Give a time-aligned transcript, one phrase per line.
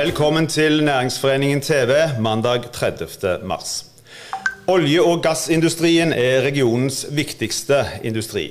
[0.00, 3.38] Velkommen til Næringsforeningen TV mandag 30.
[3.44, 3.86] mars.
[4.66, 8.46] Olje- og gassindustrien er regionens viktigste industri.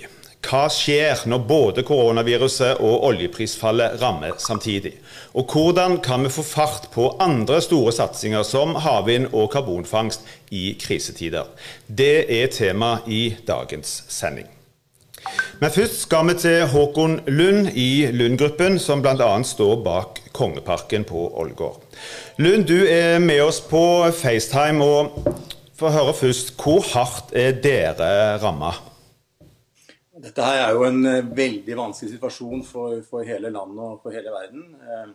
[0.46, 4.94] Hva skjer når både koronaviruset og oljeprisfallet rammer samtidig?
[5.34, 10.78] Og hvordan kan vi få fart på andre store satsinger som havvind og karbonfangst i
[10.86, 11.50] krisetider?
[11.88, 14.59] Det er tema i dagens sending.
[15.60, 19.32] Men først skal vi til Håkon Lund i Lund-gruppen, som bl.a.
[19.44, 21.84] står bak Kongeparken på Ålgård.
[22.40, 23.82] Lund, du er med oss på
[24.16, 24.84] FaceTime.
[24.84, 25.34] og
[25.80, 28.74] Få høre først, hvor hardt er dere ramma?
[30.20, 34.12] Dette her er jo en eh, veldig vanskelig situasjon for, for hele landet og for
[34.12, 34.66] hele verden.
[34.84, 35.14] Eh,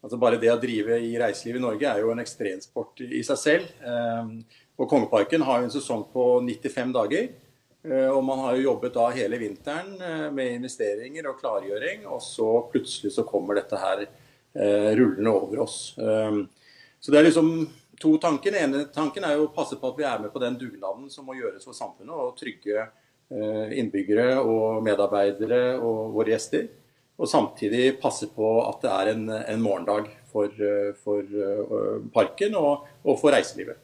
[0.00, 3.40] altså bare det å drive i reiseliv i Norge er jo en ekstremsport i seg
[3.42, 3.74] selv.
[3.84, 4.30] Eh,
[4.80, 7.28] og Kongeparken har jo en sesong på 95 dager.
[7.86, 12.06] Eh, og man har jo jobbet da hele vinteren eh, med investeringer og klargjøring.
[12.10, 15.78] Og så plutselig så kommer dette her eh, rullende over oss.
[15.96, 17.50] så det er liksom
[18.00, 18.52] to tanker.
[18.52, 21.10] Den ene tanken er jo å passe på at vi er med på den dugnaden
[21.12, 22.14] som må gjøres for samfunnet.
[22.14, 22.88] og trygge
[23.26, 26.68] innbyggere og medarbeidere og våre gjester.
[27.18, 30.52] Og samtidig passe på at det er en, en morgendag for,
[31.02, 31.32] for
[32.14, 33.80] parken og, og, for reiselivet.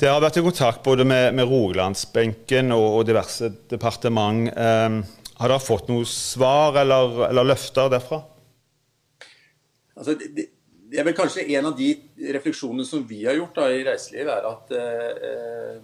[0.00, 4.48] Dere har vært i kontakt både med, med Rogalandsbenken og, og, diverse departement.
[4.56, 5.02] Um,
[5.38, 8.20] har dere fått noe svar eller, eller løfter derfra?
[9.94, 11.90] Altså, det, det, er vel kanskje en av de
[12.34, 15.78] refleksjonene som vi har gjort da, i reiselivet, er at eh,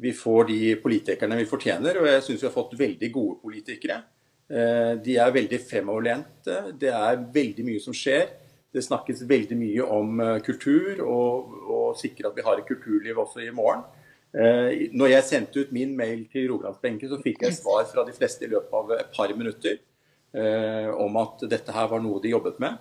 [0.00, 2.00] vi får de politikerne vi fortjener.
[2.00, 4.00] Og jeg syns vi har fått veldig gode politikere.
[4.48, 6.60] Eh, de er veldig fremoverlente.
[6.80, 8.28] Det er veldig mye som skjer.
[8.74, 13.20] Det snakkes veldig mye om eh, kultur, og, og sikre at vi har et kulturliv
[13.24, 13.86] også i morgen.
[14.32, 18.16] Eh, når jeg sendte ut min mail til Rogalandsbenken, så fikk jeg svar fra de
[18.16, 19.84] fleste i løpet av et par minutter
[21.00, 22.76] om at dette her var noe de jobbet med.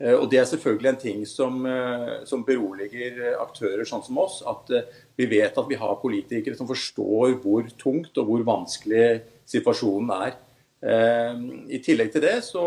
[0.00, 4.40] Eh, og Det er selvfølgelig en ting som, eh, som, beroliger aktører sånn som oss.
[4.46, 9.22] At eh, vi vet at vi har politikere som forstår hvor tungt og hvor vanskelig
[9.46, 10.38] situasjonen er.
[10.80, 12.62] I tillegg til det så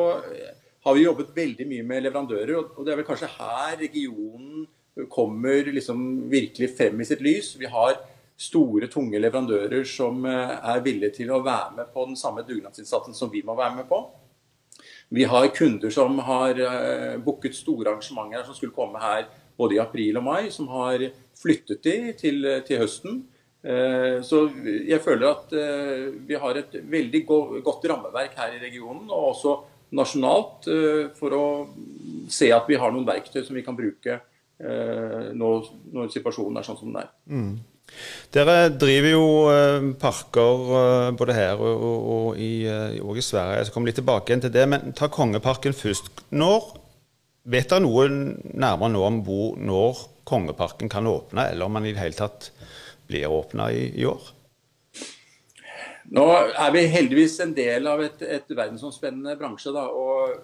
[0.83, 2.55] har vi jobbet veldig mye med leverandører.
[2.77, 4.65] Og det er vel kanskje her regionen
[5.09, 7.53] kommer liksom virkelig frem i sitt lys.
[7.59, 7.95] Vi har
[8.43, 13.31] store, tunge leverandører som er villige til å være med på den samme dugnadsinnsatsen som
[13.31, 14.01] vi må være med på.
[15.13, 19.27] Vi har kunder som har uh, booket store arrangementer som skulle komme her
[19.57, 21.03] både i april og mai, som har
[21.37, 23.21] flyttet de til, til høsten.
[23.63, 25.53] Uh, så jeg føler at
[26.27, 29.55] vi har et veldig godt rammeverk her i regionen, og også
[29.93, 30.67] nasjonalt,
[31.17, 31.45] for å
[32.31, 34.19] se at vi har noen verktøy som vi kan bruke
[34.57, 37.09] når, når situasjonen er sånn som den er.
[37.29, 37.53] Mm.
[38.33, 43.59] Dere driver jo eh, parker eh, både her og, og, i, eh, og, i, Sverige.
[43.59, 44.63] Jeg skal komme litt tilbake igjen til det.
[44.69, 46.09] Men ta Kongeparken først.
[46.33, 46.71] Når,
[47.53, 51.93] vet dere noe nærmere nå om hvor, når Kongeparken kan åpne, eller om den i
[51.93, 52.49] det hele tatt
[53.09, 54.31] blir åpna i, i, år?
[56.13, 59.71] Nå er vi heldigvis en del av et, et verdensomspennende bransje.
[59.73, 60.35] Da, og,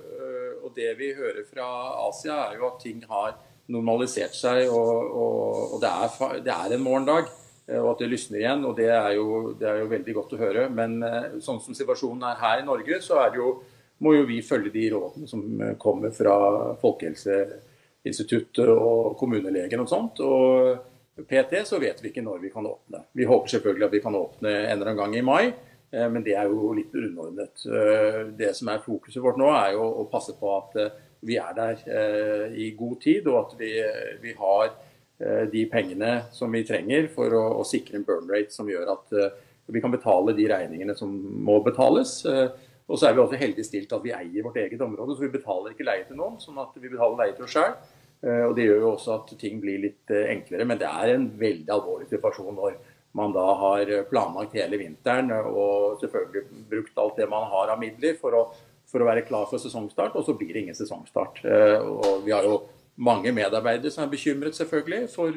[0.63, 1.67] og, det vi hører fra
[2.07, 3.35] Asia, er jo at ting har
[3.69, 7.29] normalisert seg, og, og, og det, er, det, er, en morgendag.
[7.67, 8.65] Eh, og at det lysner igjen.
[8.65, 10.65] og Det er jo, det er jo veldig godt å høre.
[10.73, 13.59] Men eh, sånn som situasjonen er her i Norge, så jo,
[14.01, 15.45] må jo vi følge de rådene som
[15.77, 16.33] kommer fra
[16.81, 20.25] Folkehelseinstituttet og kommunelegen og sånt.
[20.25, 20.88] og
[21.27, 23.03] PT så vet vi ikke når vi kan åpne.
[23.17, 25.43] Vi håper selvfølgelig at vi kan åpne en eller annen gang i mai,
[25.89, 27.63] men det er jo litt underordnet.
[28.37, 30.77] Det som er fokuset vårt nå, er jo å passe på at
[31.25, 33.73] vi er der eh, i god tid, og at vi,
[34.23, 34.71] vi har
[35.19, 38.93] eh, de pengene som vi trenger for å, å, sikre en burn rate som gjør
[38.95, 39.37] at eh,
[39.69, 41.11] vi kan betale de regningene som
[41.45, 42.23] må betales.
[42.89, 45.35] Og så er vi også heldig stilt at vi eier vårt eget område, så vi
[45.35, 46.39] betaler ikke leie til noen.
[46.41, 47.75] sånn at vi betaler leie til oss sjøl.
[48.19, 50.65] Og det gjør jo også at ting blir litt enklere.
[50.67, 52.73] Men det er en veldig alvorlig situasjon når
[53.15, 58.17] man da har planlagt hele vinteren og selvfølgelig brukt alt det man har av midler
[58.19, 58.43] for å
[58.89, 61.43] for å være klar for sesongstart, og så blir det ingen sesongstart.
[61.45, 62.61] Eh, og vi har jo
[62.99, 65.35] mange medarbeidere som er bekymret selvfølgelig for,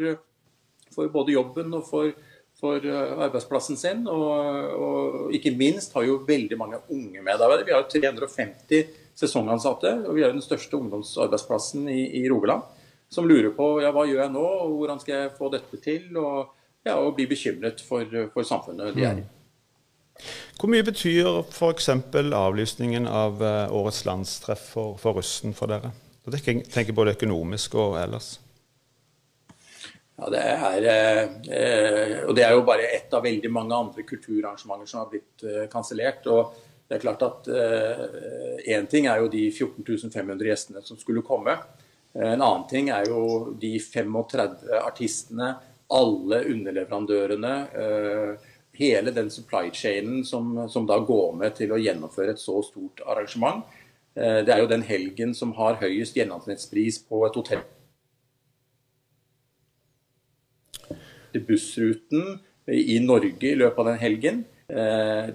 [0.94, 2.14] for både jobben og for,
[2.58, 4.06] for eh, arbeidsplassen sin.
[4.08, 4.32] Og,
[4.78, 7.68] og, ikke minst har jo veldig mange unge medarbeidere.
[7.68, 12.64] Vi har jo 350 sesongansatte, og vi er jo den største ungdomsarbeidsplassen i, i Rogaland.
[13.12, 16.08] Som lurer på ja, hva gjør jeg nå, og hvordan skal jeg få dette til?
[16.16, 16.54] Og,
[16.86, 19.26] ja, og bli bekymret for, for samfunnet de er i.
[20.60, 21.88] Hvor mye betyr f.eks.
[21.88, 25.92] avlysningen av eh, årets landstreff for, for russen for dere?
[26.22, 28.36] Jeg tenker både økonomisk og ellers.
[30.22, 34.86] Ja, det er, eh, og det er jo bare ett av veldig mange andre kulturarrangementer
[34.86, 36.28] som har blitt eh, kansellert.
[36.30, 36.52] Og
[36.88, 41.56] det er klart at én eh, ting er jo de 14.500 gjestene som skulle komme.
[42.12, 45.54] En annen ting er jo de 35 artistene,
[45.92, 47.52] alle underleverandørene.
[48.76, 53.00] Hele den supply chainen som, som da går med til å gjennomføre et så stort
[53.08, 53.64] arrangement.
[54.12, 57.64] Det er jo den helgen som har høyest gjennomsnittspris på et hotell.
[61.48, 64.44] Bussruten i Norge i løpet av den helgen.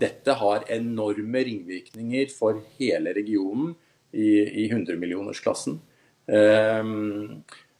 [0.01, 3.75] Dette har enorme ringvirkninger for hele regionen
[4.09, 4.31] i,
[4.63, 5.77] i 100-millionersklassen.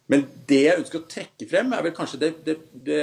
[0.08, 2.56] Men det jeg ønsker å trekke frem, er vel kanskje det, det,
[2.86, 3.02] det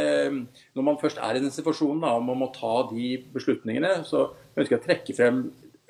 [0.76, 4.80] Når man først er i den situasjonen da, å ta de beslutningene, så ønsker jeg
[4.80, 5.42] å trekke frem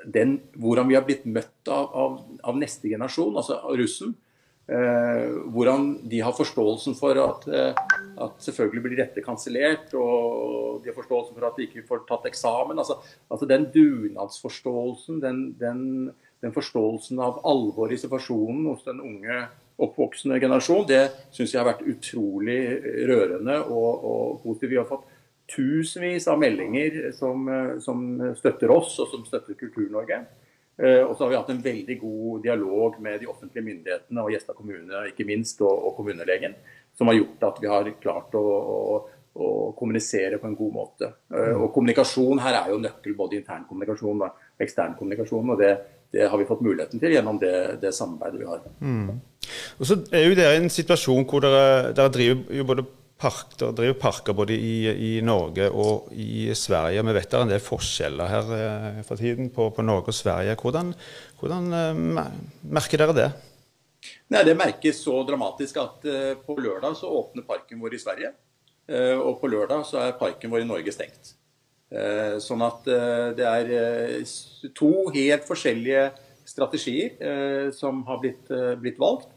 [0.05, 4.17] den, hvordan vi har blitt møtt av, av, av neste generasjon, altså russen.
[4.65, 7.75] Eh, hvordan de har forståelsen for at, eh,
[8.17, 12.25] at selvfølgelig blir dette kansellert, og de har forståelsen for at de ikke får tatt
[12.31, 12.79] eksamen.
[12.79, 12.97] Altså,
[13.29, 20.41] altså Den dugnadsforståelsen, den, den, den, forståelsen av alvoret i situasjonen hos den unge oppvoksende
[20.41, 24.71] generasjon, det syns jeg har vært utrolig rørende og, og positivt.
[24.71, 25.05] Vi har fått
[25.53, 30.25] tusenvis av meldinger som, eh, som støtter oss, og som støtter Kultur-Norge.
[30.77, 34.33] Eh, og så har vi hatt en veldig god dialog med de offentlige myndighetene og
[34.35, 36.57] Gjesta kommune ikke minst, og, og, kommunelegen,
[36.99, 38.79] som har gjort at vi har klart å, å,
[39.35, 41.11] å kommunisere på en god måte.
[41.31, 45.55] Eh, og kommunikasjon her er jo nøkkel, både intern kommunikasjon og ekstern kommunikasjon.
[45.55, 45.77] og det,
[46.15, 48.67] det har vi fått muligheten til gjennom det, det samarbeidet vi har.
[48.81, 49.23] Mm.
[49.79, 52.87] Og så er jo dere i en situasjon hvor dere, dere driver jo både
[53.21, 57.03] park, der driver parker både i, i, Norge og i Sverige.
[57.07, 60.17] Vi vet det er en del forskjeller her eh, for tiden på, på Norge og
[60.17, 60.57] Sverige.
[60.61, 60.93] Hvordan,
[61.41, 62.03] hvordan eh,
[62.75, 63.29] merker dere det?
[64.33, 68.35] Nei, Det merkes så dramatisk at eh, på lørdag så åpner parken vår i Sverige.
[68.85, 71.31] Og på lørdag så er parken vår i Norge stengt.
[72.45, 73.71] Sånn at det er
[74.77, 76.03] to helt forskjellige
[76.45, 78.53] strategier som har blitt,
[78.83, 79.31] blitt valgt.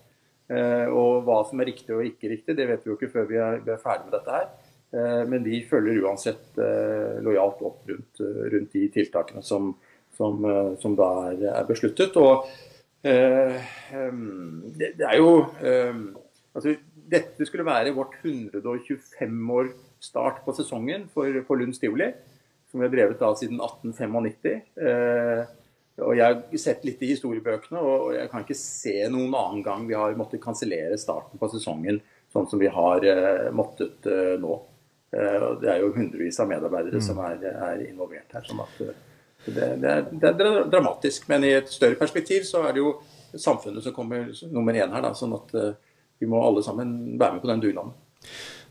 [0.47, 3.25] Eh, og hva som er riktig og ikke riktig, det vet vi jo ikke før
[3.27, 4.47] vi er, vi er ferdig med dette her.
[4.95, 8.23] Eh, men vi følger uansett eh, lojalt opp rundt,
[8.53, 9.73] rundt de tiltakene som,
[10.15, 10.47] som,
[10.81, 12.15] som da er, er, besluttet.
[12.15, 12.47] Og
[13.07, 16.73] det, det er jo altså,
[17.07, 19.69] Dette skulle være vårt 125 år
[20.03, 22.09] start på sesongen for, for Lund Stivoli,
[22.67, 24.65] som vi har drevet da siden 1895.
[26.05, 29.87] Og Jeg har sett litt i historiebøkene, og jeg kan ikke se noen annen gang
[29.87, 31.97] vi har måttet kansellere starten på sesongen
[32.33, 34.59] sånn som vi har uh, måttet uh, nå.
[35.15, 37.05] Uh, det er jo hundrevis av medarbeidere mm.
[37.07, 38.45] som er, er, involvert her.
[38.45, 38.93] sånn at det,
[39.55, 41.25] det, er, det, er, dramatisk.
[41.31, 42.97] Men i et større perspektiv så er det jo
[43.33, 45.05] samfunnet som kommer nummer én her.
[45.07, 45.55] Da, sånn at
[46.19, 47.95] vi må alle sammen være med på den dugnaden.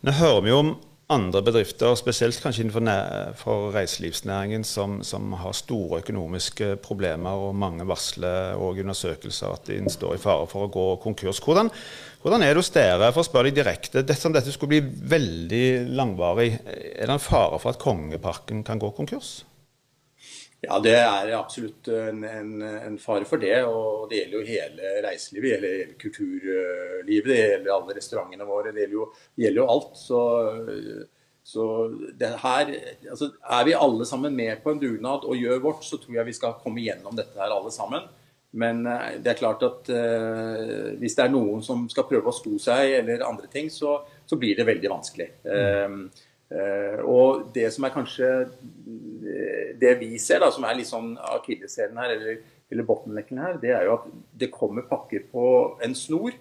[0.06, 0.76] Nå hører vi jo om
[1.12, 8.58] andre bedrifter, spesielt kanskje innenfor reiselivsnæringen, som, som, har store økonomiske problemer, og mange varsler
[8.58, 11.38] og undersøkelser at de står i fare for å gå konkurs.
[11.44, 11.70] Hvordan,
[12.24, 15.66] hvordan er det hos dere, for å spørre deg direkte, dersom dette skulle bli veldig
[15.94, 19.38] langvarig, er det en fare for at Kongeparken kan gå konkurs?
[20.64, 23.58] Ja, det er absolutt en, en, en, fare for det.
[23.68, 28.72] Og det gjelder jo hele reiselivet, gjelder hele kulturlivet, det gjelder alle restaurantene våre.
[28.72, 29.98] Det gjelder jo, det gjelder jo alt.
[30.00, 30.20] Så,
[31.46, 31.66] så
[32.46, 32.72] her
[33.12, 36.30] altså, Er vi alle sammen med på en dugnad og gjør vårt, så tror jeg
[36.32, 38.08] vi skal komme gjennom dette her alle sammen.
[38.56, 42.36] Men eh, det er klart at eh, hvis det er noen som skal prøve å
[42.36, 45.28] sko seg eller andre ting, så, så blir det veldig vanskelig.
[45.44, 46.00] Mm.
[46.46, 48.28] Eh, uh, og det som er kanskje
[49.81, 53.73] det vi ser, da, som er litt sånn akilleshælen her, eller, eller bottlenecken her, det
[53.76, 54.11] er jo at
[54.43, 55.47] det kommer pakker på
[55.85, 56.37] en snor.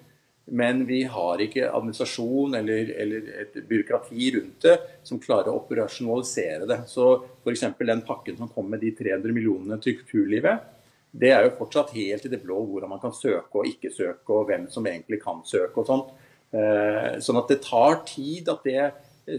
[0.46, 4.76] Men vi har ikke administrasjon eller, eller et byråkrati rundt det
[5.08, 6.84] som klarer å operasjonalisere det.
[6.86, 7.08] Så
[7.42, 7.66] f.eks.
[7.80, 10.68] den pakken som kom med de 300 millionene til kulturlivet,
[11.16, 14.28] det er jo fortsatt helt i det blå hvordan man kan søke og ikke søke,
[14.36, 16.14] og hvem som egentlig kan søke og sånt.
[16.54, 18.82] Eh, sånn at det tar tid at det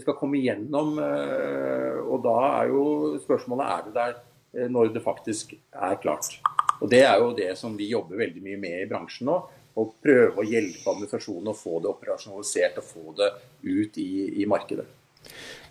[0.01, 0.97] skal komme igjennom.
[1.03, 2.85] Eh, og da er jo
[3.23, 6.39] spørsmålet er det der eh, når det faktisk er klart.
[6.81, 9.39] Og Det er jo det som vi jobber veldig mye med i bransjen nå.
[9.77, 13.31] Å prøve å hjelpe administrasjonen å få det operasjonalisert og få det
[13.69, 14.87] ut i, i markedet.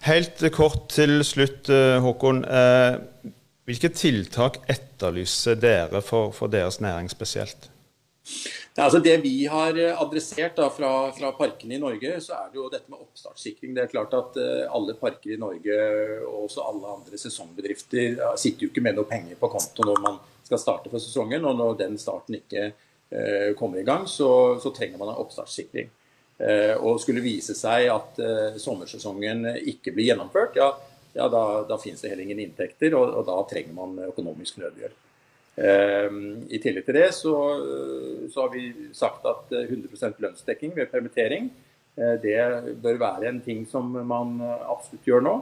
[0.06, 2.44] Helt kort til slutt, eh, Håkon.
[3.66, 7.72] Hvilke tiltak etterlyser dere for, for deres næring spesielt?
[8.76, 12.48] Ja, altså det vi har eh, adressert da, fra, fra, parkene i Norge, så er
[12.52, 13.76] det jo dette med oppstartssikring.
[13.76, 15.78] Det er klart at uh, alle parker i Norge
[16.26, 20.18] og også alle andre sesongbedrifter sitter jo ikke med noe penger på konto når man
[20.46, 21.46] skal starte for sesongen.
[21.46, 24.30] Og når den starten ikke uh, kommer i gang, så,
[24.62, 25.94] så, trenger man en oppstartssikring.
[26.84, 28.18] og skulle vise seg at
[28.60, 30.68] sommersesongen ikke blir gjennomført, ja,
[31.16, 35.05] ja da, da finnes det heller ingen inntekter, og, og da trenger man økonomisk nødhjelp.
[35.56, 37.32] I tillegg til det så,
[38.28, 41.48] så har vi sagt at 100% lønnsdekking ved permittering
[41.96, 42.36] det
[42.84, 45.36] bør være en ting som man absolutt gjør nå.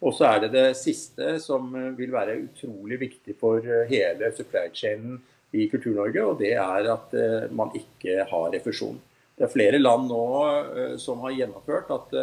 [0.00, 5.18] Og så er det det siste som vil være utrolig viktig for hele supply chainen
[5.52, 7.12] i Kultur-Norge, og det er at
[7.52, 8.96] man ikke har refusjon.
[9.36, 10.24] Det er flere land nå
[11.04, 12.16] som har gjennomført at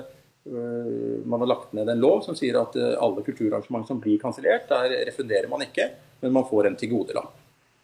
[0.48, 4.20] Eh, man har lagt ned en lov som sier at eh, alle kulturarrangement som blir
[4.22, 5.90] kansellert, der refunderer man ikke,
[6.22, 7.34] men man får en tilgodelapp.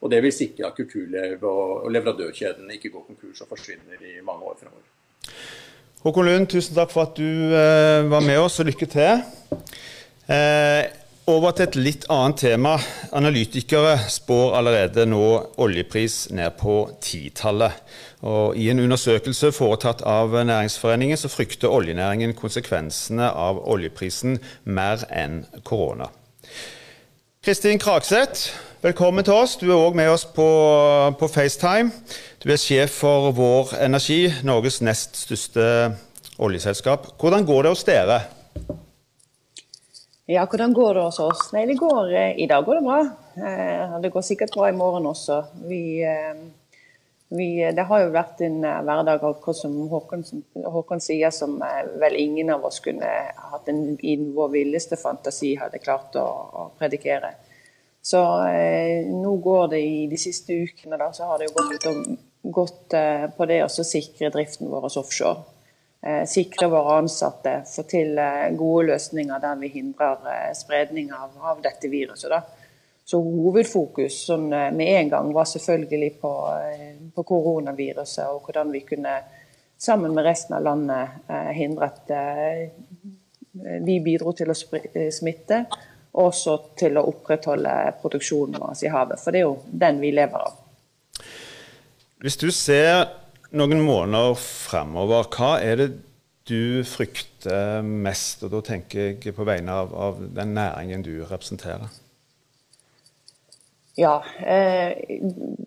[0.04, 4.44] Og Det vil sikre at kulturlev og leverandørkjeden ikke går konkurs og forsvinner i mange
[4.44, 4.90] år fremover.
[6.04, 9.22] Håkon Lund, tusen takk for at du eh, var med oss, og lykke til.
[10.28, 10.84] Eh,
[11.32, 12.74] over til et litt annet tema.
[13.16, 15.24] Analytikere spår allerede nå
[15.64, 17.78] oljepris ned på titallet.
[18.24, 26.10] I en undersøkelse foretatt av Næringsforeningen så frykter oljenæringen konsekvensene av oljeprisen mer enn korona.
[27.44, 29.58] Kristin Krakseth, velkommen til oss.
[29.60, 30.46] Du er òg med oss på,
[31.20, 31.92] på, FaceTime.
[32.40, 35.66] Du er sjef for Vår Energi, Norges nest største
[36.40, 37.10] oljeselskap.
[37.20, 38.22] Hvordan går det hos dere?
[40.32, 41.44] Ja, hvordan går det hos oss?
[41.52, 43.02] Nei, det går, eh, I dag går det bra.
[43.36, 45.42] Eh, det går sikkert bra i morgen også.
[45.68, 46.32] Vi eh,
[47.38, 50.26] vi, det har jo vært en uh, hverdag akkurat som Håkon,
[50.76, 53.10] Håkon, sier, som uh, vel ingen av oss kunne
[53.52, 57.34] hatt en, i vår villeste fantasi hadde klart å, å predikere.
[58.04, 58.20] Så
[58.52, 62.10] eh, nå går det i de siste ukene, da, så har det jo gått,
[62.44, 62.96] gått
[63.38, 65.46] på det å sikre driften vår offshore.
[66.28, 68.20] sikre våre ansatte, få til
[68.60, 72.28] gode løsninger der vi hindrer spredning av, av dette viruset.
[72.28, 72.42] da.
[73.06, 78.72] Så hovedfokus sånn, eh, med en gang var selvfølgelig på, eh, på, koronaviruset og hvordan
[78.72, 79.18] vi kunne
[79.78, 82.70] sammen med resten av landet eh, hindre at eh,
[83.84, 85.66] vi bidro til å eh, smitte,
[86.14, 89.20] og også til å opprettholde produksjonen vår i havet.
[89.20, 90.56] For det er jo den vi lever av.
[92.24, 93.10] Hvis du ser
[93.52, 95.90] noen måneder fremover, hva er det
[96.48, 98.46] du frykter mest?
[98.46, 101.92] Og da tenker jeg på vegne av, av den næringen du representerer.
[103.96, 104.24] Ja.
[104.46, 105.20] Eh,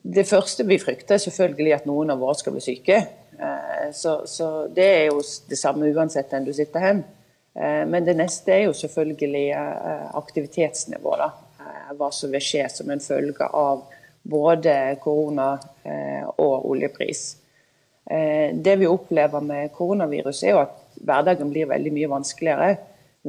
[0.02, 2.98] det første vi frykter, er selvfølgelig at noen av våre skal bli syke.
[3.38, 7.06] Eh, så, så, det er jo det samme uansett enn du sitter hjemme.
[7.54, 9.46] Eh, men det neste er jo selvfølgelig
[10.18, 11.42] aktivitetsnivået.
[11.96, 13.84] Hva som vil skje som en følge av
[14.26, 15.52] både korona
[16.42, 17.20] og oljepris.
[18.06, 22.72] Det vi opplever med koronavirus, er jo at hverdagen blir veldig mye vanskeligere.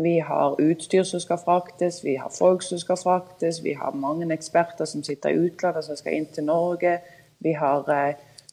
[0.04, 4.28] Vi har utstyr som skal fraktes, vi har folk som skal fraktes, vi har mange
[4.34, 7.00] eksperter som sitter i utlandet som skal inn til Norge.
[7.42, 7.88] Vi har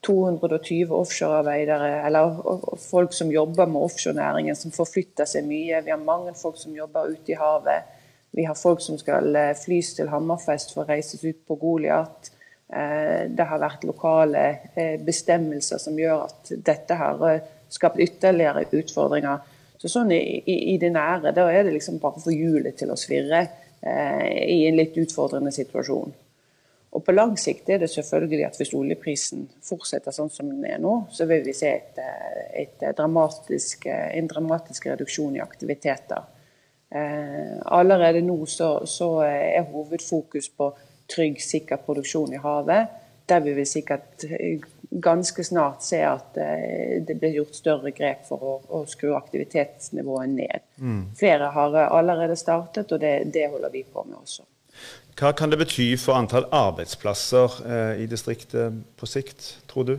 [0.06, 2.40] 220 eh, offshorearbeidere, eller
[2.80, 5.82] folk som jobber med offshorenæringen, som forflytter seg mye.
[5.84, 7.92] Vi har mange folk som jobber ute i havet.
[8.32, 12.30] Vi har folk som skal eh, flys til Hammerfest for å reises ut på Goliat.
[12.72, 14.46] Eh, det har vært lokale
[15.04, 17.26] bestemmelser som gjør at dette har
[17.68, 19.44] skapt ytterligere utfordringer.
[19.84, 22.72] Så sånn i, i, i, det nære, da er det liksom bare å få hjulet
[22.80, 23.42] til å svirre
[23.84, 26.14] eh, i en litt utfordrende situasjon.
[26.96, 30.80] Og på lang sikt er det selvfølgelig at hvis oljeprisen fortsetter sånn som den er
[30.80, 36.24] nå, så vil vi se et, eh, et dramatisk, eh, en dramatisk reduksjon i aktiviteter.
[36.88, 40.70] Eh, allerede nå så, så, er hovedfokus på
[41.12, 42.96] trygg, sikker produksjon i havet.
[43.28, 44.24] Der vi vil sikkert
[45.02, 50.30] ganske snart se at eh, det blir gjort større grep for å, å skru aktivitetsnivået
[50.30, 50.64] ned.
[50.78, 51.04] Mm.
[51.18, 54.46] Flere har eh, allerede startet, og det, det, holder vi på med også.
[55.18, 59.96] Hva kan det bety for antall arbeidsplasser eh, i distriktet på sikt, tror du?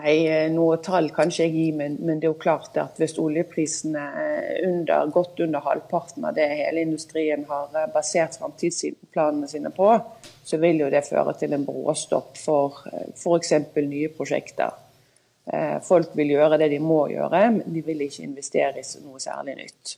[0.00, 3.00] Nei, eh, noe tall kan ikke jeg gi, men, men, det er jo klart at
[3.00, 9.72] hvis oljeprisene er under, godt under halvparten av det hele industrien har basert framtidsplanene sine
[9.74, 9.90] på,
[10.44, 13.52] så vil jo det føre til en bråstopp for eh, f.eks.
[13.76, 14.86] nye prosjekter.
[15.82, 19.56] Folk vil gjøre det de må gjøre, men de vil ikke investere i noe særlig
[19.58, 19.94] nytt.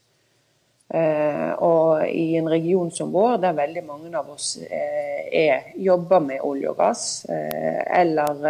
[1.66, 6.70] Og i en region som vår, der veldig mange av oss er, jobber med olje
[6.70, 8.40] og gass, eller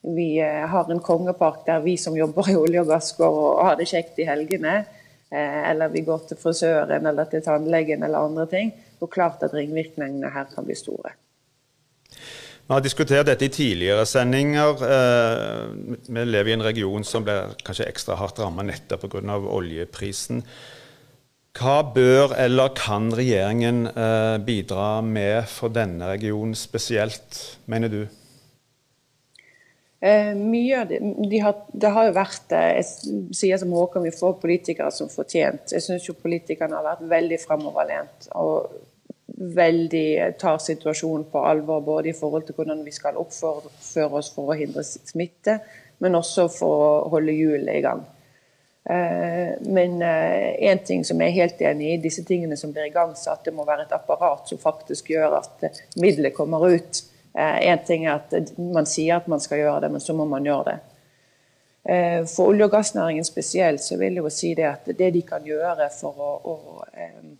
[0.00, 3.64] vi eh, har en kongepark der vi som jobber i olje og gass går og
[3.66, 4.84] har det kjekt i helgene.
[5.30, 8.72] Eh, eller vi går til frisøren eller til tannlegen eller andre ting.
[9.00, 11.14] Er klart at ringvirkningene her kan bli store.
[12.10, 14.84] Vi har diskutert dette i tidligere sendinger.
[14.86, 15.64] Eh,
[16.06, 19.38] vi lever i en region som blir kanskje ekstra hardt rammet nettopp pga.
[19.40, 20.44] oljeprisen.
[21.58, 23.88] Hva bør eller kan regjeringen
[24.46, 28.04] bidra med for denne regionen spesielt, mener du?
[30.02, 34.06] Eh, mye av det, de har, det har jo vært eh, Jeg sier som Håkon,
[34.08, 35.74] vi får politikere som fortjent.
[35.74, 38.30] Jeg syns jo politikerne har vært veldig framoverlent.
[38.40, 38.70] Og
[39.40, 44.52] veldig tar situasjonen på alvor, både i forhold til hvordan vi skal oppføre oss for
[44.52, 45.58] å hindre smitte,
[46.04, 48.02] men også for å holde hjulene i gang.
[48.84, 52.88] Eh, men én eh, ting som jeg er helt enig i, disse tingene som blir
[52.88, 55.66] igangsatt, det må være et apparat som faktisk gjør at
[56.00, 57.02] midlet kommer ut.
[57.34, 60.28] Én eh, ting er at man sier at man skal gjøre det, men så må
[60.28, 60.78] man gjøre det.
[62.28, 65.46] For olje- og gassnæringen spesielt så vil jeg jo si det at det de kan
[65.46, 67.30] gjøre for å, å eh,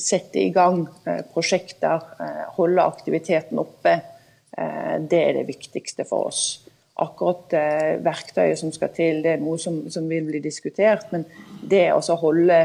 [0.00, 0.86] sette i gang
[1.32, 3.92] prosjekter, eh, holde aktiviteten oppe,
[4.56, 6.44] eh, det er det viktigste for oss
[7.02, 11.08] akkurat eh, verktøyet som skal til, det er noe som, som vil bli diskutert.
[11.12, 11.24] Men
[11.68, 12.60] det å holde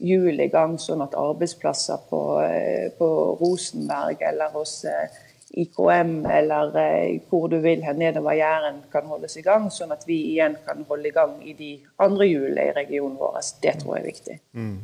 [0.00, 3.08] hjulet i gang, sånn at arbeidsplasser på, eh, på
[3.40, 9.34] Rosenberg eller hos eh, IKM eller eh, hvor du vil her nedover Jæren kan holdes
[9.40, 12.76] i gang, sånn at vi igjen kan holde i gang i de andre hjulene i
[12.76, 13.40] regionen vår.
[13.62, 14.38] Det tror jeg er viktig.
[14.54, 14.76] Mm.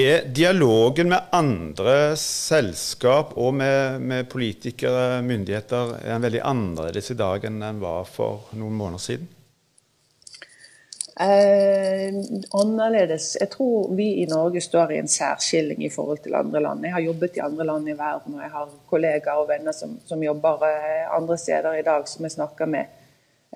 [0.00, 7.44] Er dialogen med andre selskap og med, med politikere, myndigheter, er veldig annerledes i dag
[7.48, 9.28] enn den var for noen måneder siden?
[11.16, 12.14] Eh,
[12.50, 13.36] annerledes.
[13.40, 16.84] Jeg tror vi i Norge står i en særskilling i forhold til andre land.
[16.84, 19.98] Jeg har jobbet i andre land i verden, og jeg har kollegaer og venner som,
[20.06, 22.96] som jobber eh, andre steder i dag, som jeg snakker med.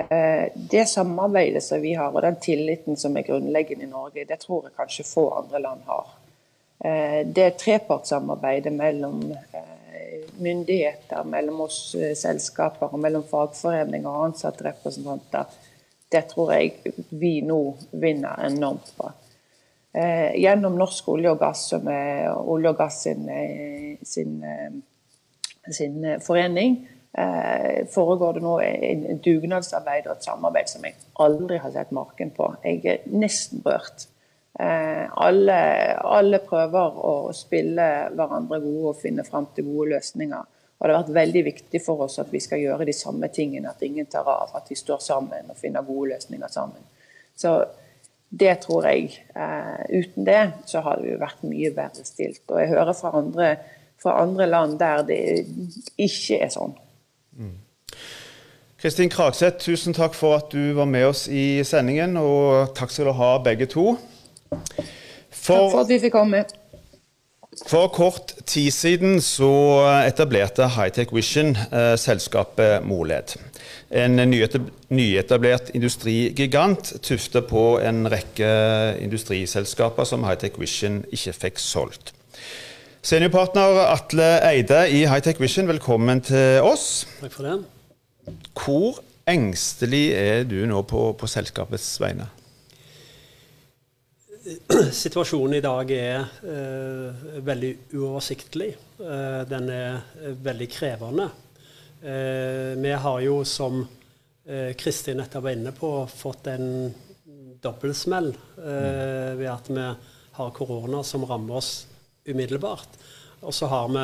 [0.03, 4.41] Eh, det samarbeidet som vi har, og den tilliten som er grunnleggende i Norge, det
[4.43, 6.11] tror jeg kanskje få andre land har.
[6.85, 15.63] Eh, det trepartssamarbeidet mellom eh, myndigheter, mellom oss eh, selskaper og mellom fagforeninger og ansattrepresentanter
[16.15, 17.61] det tror jeg vi nå
[17.99, 19.11] vinner enormt på.
[19.95, 25.71] Eh, gjennom Norsk olje og gass, som er olje og gass sin, eh, sin, eh,
[25.71, 26.81] sin eh, forening,
[27.15, 32.35] eh, foregår det nå en, dugnadsarbeid og et samarbeid som jeg aldri har sett maken
[32.35, 32.51] på.
[32.65, 34.09] Jeg er nesten rørt.
[34.59, 35.61] Eh, alle,
[35.99, 40.51] alle, prøver å spille hverandre gode og finne fram til gode løsninger.
[40.85, 43.71] Og det har vært veldig viktig for oss at vi skal gjøre de samme tingene,
[43.71, 46.83] at ingen tar av, at vi står sammen og finner gode løsninger sammen.
[47.41, 47.55] Så
[48.29, 49.15] det tror jeg.
[49.33, 52.43] Eh, uten det så hadde vi vært mye bedre stilt.
[52.51, 53.49] Og jeg hører fra andre,
[53.97, 55.21] fra andre land der det
[55.97, 56.77] ikke er sånn.
[57.33, 57.55] Mm.
[58.85, 63.09] Kristin Kragseth, tusen takk for at du var med oss i sendingen, og takk skal
[63.09, 63.95] du ha begge to.
[64.53, 66.45] For, takk for at vi fikk komme.
[67.65, 69.49] For kort tid siden så
[70.05, 73.39] etablerte Hightech Vision eh, selskapet Moled.
[73.89, 78.51] En nyetablert industrigigant tuftet på en rekke
[79.01, 82.13] industriselskaper som Hightech Vision ikke fikk solgt.
[83.05, 87.07] Seniorpartner Atle Eide i Hightech Vision, velkommen til oss.
[87.23, 87.59] Takk for det.
[88.61, 92.29] Hvor engstelig er du nå på, på selskapets vegne?
[94.93, 98.75] Situasjonen i dag er eh, veldig uoversiktlig.
[99.01, 100.03] Eh, den er
[100.45, 101.31] veldig krevende.
[102.05, 103.85] Eh, vi har jo, som
[104.77, 106.91] Kristin nettopp var inne på, fått en
[107.65, 109.39] dobbeltsmell mm.
[109.39, 109.87] ved at vi
[110.37, 111.71] har korona som rammer oss
[112.29, 112.99] umiddelbart.
[113.41, 114.03] Og så har vi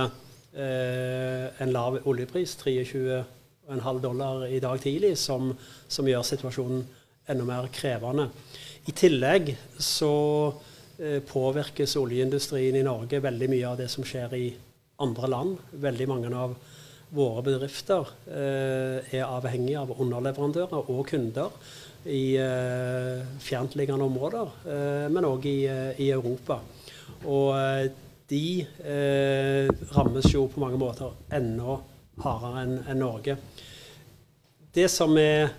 [1.61, 5.53] en lav oljepris, 23,5 dollar i dag tidlig, som,
[5.85, 6.89] som gjør situasjonen
[7.29, 8.31] enda mer krevende.
[8.89, 10.15] I tillegg så
[10.99, 14.47] eh, påvirkes oljeindustrien i Norge veldig mye av det som skjer i
[15.05, 15.59] andre land.
[15.83, 16.57] Veldig mange av
[17.11, 21.53] våre bedrifter eh, er avhengige av underleverandører og kunder
[22.09, 24.53] i eh, fjerntliggende områder,
[25.13, 25.67] men òg i,
[26.09, 26.63] Europa.
[27.29, 27.53] Og
[28.31, 28.45] de
[29.93, 31.77] rammes jo på mange måter enda
[32.25, 33.37] hardere enn en Norge.
[34.73, 35.51] Det som er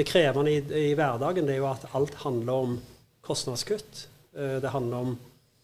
[0.00, 0.60] det krevende i,
[0.90, 2.78] i, hverdagen det er jo at alt handler om
[3.26, 4.06] kostnadskutt.
[4.36, 5.18] Eh, det handler om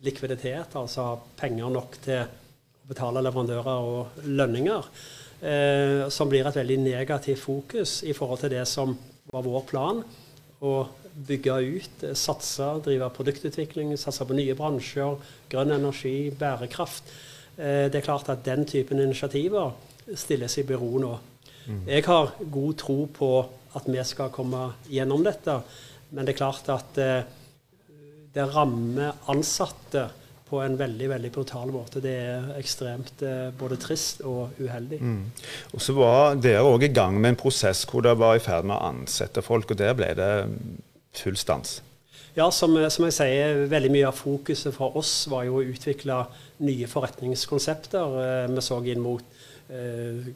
[0.05, 4.91] likviditet, altså penger nok til å betale leverandører og lønninger.
[5.41, 8.95] Eh, som blir et veldig negativt fokus i forhold til det som
[9.33, 10.01] var vår plan.
[10.65, 10.75] Å
[11.29, 15.17] bygge ut, eh, satse, drive produktutvikling, satse på nye bransjer,
[15.51, 17.05] grønn energi, bærekraft.
[17.59, 19.73] Eh, det er klart at den typen initiativer
[20.15, 21.19] stilles i bero nå.
[21.67, 21.87] Mm.
[21.87, 23.31] Jeg har god tro på
[23.77, 25.61] at vi skal komme gjennom dette.
[26.11, 27.27] Men det er klart at eh,
[28.37, 30.09] det rammer ansatte
[30.47, 32.01] på en veldig veldig brutal måte.
[32.05, 35.01] Det er ekstremt eh, både trist og uheldig.
[35.03, 35.25] Mm.
[35.75, 38.69] Og så var Dere òg i gang med en prosess hvor dere var i ferd
[38.69, 40.31] med å ansette folk, og der ble det
[41.17, 41.81] full stans?
[42.37, 46.21] Ja, som, som, jeg sier, veldig mye av fokuset for oss var jo å utvikle
[46.69, 48.19] nye forretningskonsepter.
[48.23, 49.36] Eh, vi så inn mot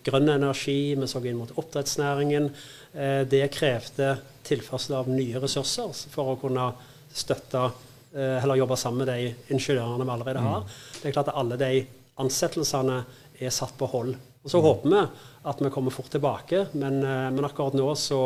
[0.05, 2.51] grønn energi, vi så inn mot oppdrettsnæringen.
[2.93, 4.17] Eh, det krevde
[4.47, 6.73] tilførsel av nye ressurser for å kunne
[7.15, 7.71] støtte
[8.11, 10.65] eller jobbe sammen med de ingeniørene vi allerede har.
[10.97, 11.77] Det er klart at alle de
[12.19, 12.97] ansettelsene
[13.39, 14.17] er satt på hold.
[14.43, 15.03] Og Så håper vi
[15.47, 18.19] at vi kommer fort tilbake, men, men akkurat nå så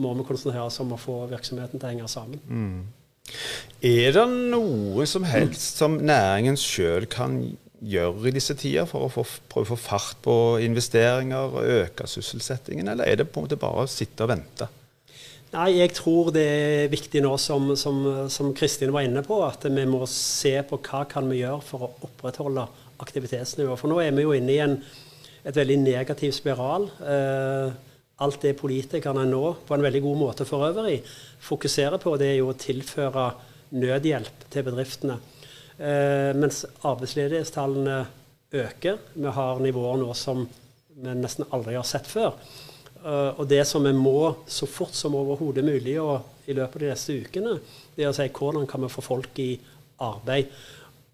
[0.00, 2.40] må vi konsentrere oss om å få virksomheten til å henge sammen.
[2.48, 2.80] Mm.
[3.84, 9.12] Er det noe som helst som næringen sjøl kan gjøre i disse tider for å
[9.12, 10.34] få, prøve å få fart på
[10.64, 14.68] investeringer og øke sysselsettingen, eller er det på en måte bare å sitte og vente?
[15.52, 18.00] Nei, jeg tror det er viktig nå, som, som,
[18.32, 21.86] som Kristin var inne på, at vi må se på hva kan vi gjøre for
[21.86, 22.66] å opprettholde
[23.04, 23.80] aktivitetsnivået.
[23.80, 24.78] For nå er vi jo inne i en
[25.46, 26.88] et veldig negativ spiral.
[27.06, 27.74] Eh,
[28.24, 31.02] alt det politikerne nå, på en veldig god måte for øvrig,
[31.44, 33.28] fokuserer på, det er jo å tilføre
[33.76, 35.18] nødhjelp til bedriftene.
[35.76, 37.98] Eh, mens arbeidsledighetstallene
[38.56, 38.98] øker.
[39.12, 40.46] Vi har nivåer nå som
[40.96, 42.32] vi nesten aldri har sett før.
[43.06, 46.82] Uh, og det som vi må så fort som overhodet mulig og i løpet av
[46.82, 47.52] de neste ukene,
[47.94, 49.52] det er å si hvordan kan vi få folk i
[50.02, 50.48] arbeid.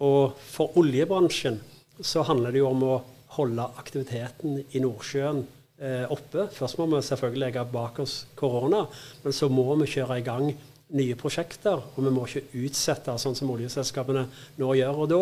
[0.01, 1.59] Og for oljebransjen
[2.01, 2.94] så handler det jo om å
[3.37, 5.42] holde aktiviteten i Nordsjøen
[5.83, 6.46] eh, oppe.
[6.55, 8.87] Først må vi selvfølgelig legge bak oss korona,
[9.25, 10.48] men så må vi kjøre i gang
[10.96, 11.81] nye prosjekter.
[11.94, 14.24] Og vi må ikke utsette sånn som oljeselskapene
[14.61, 15.02] nå gjør.
[15.05, 15.20] Og da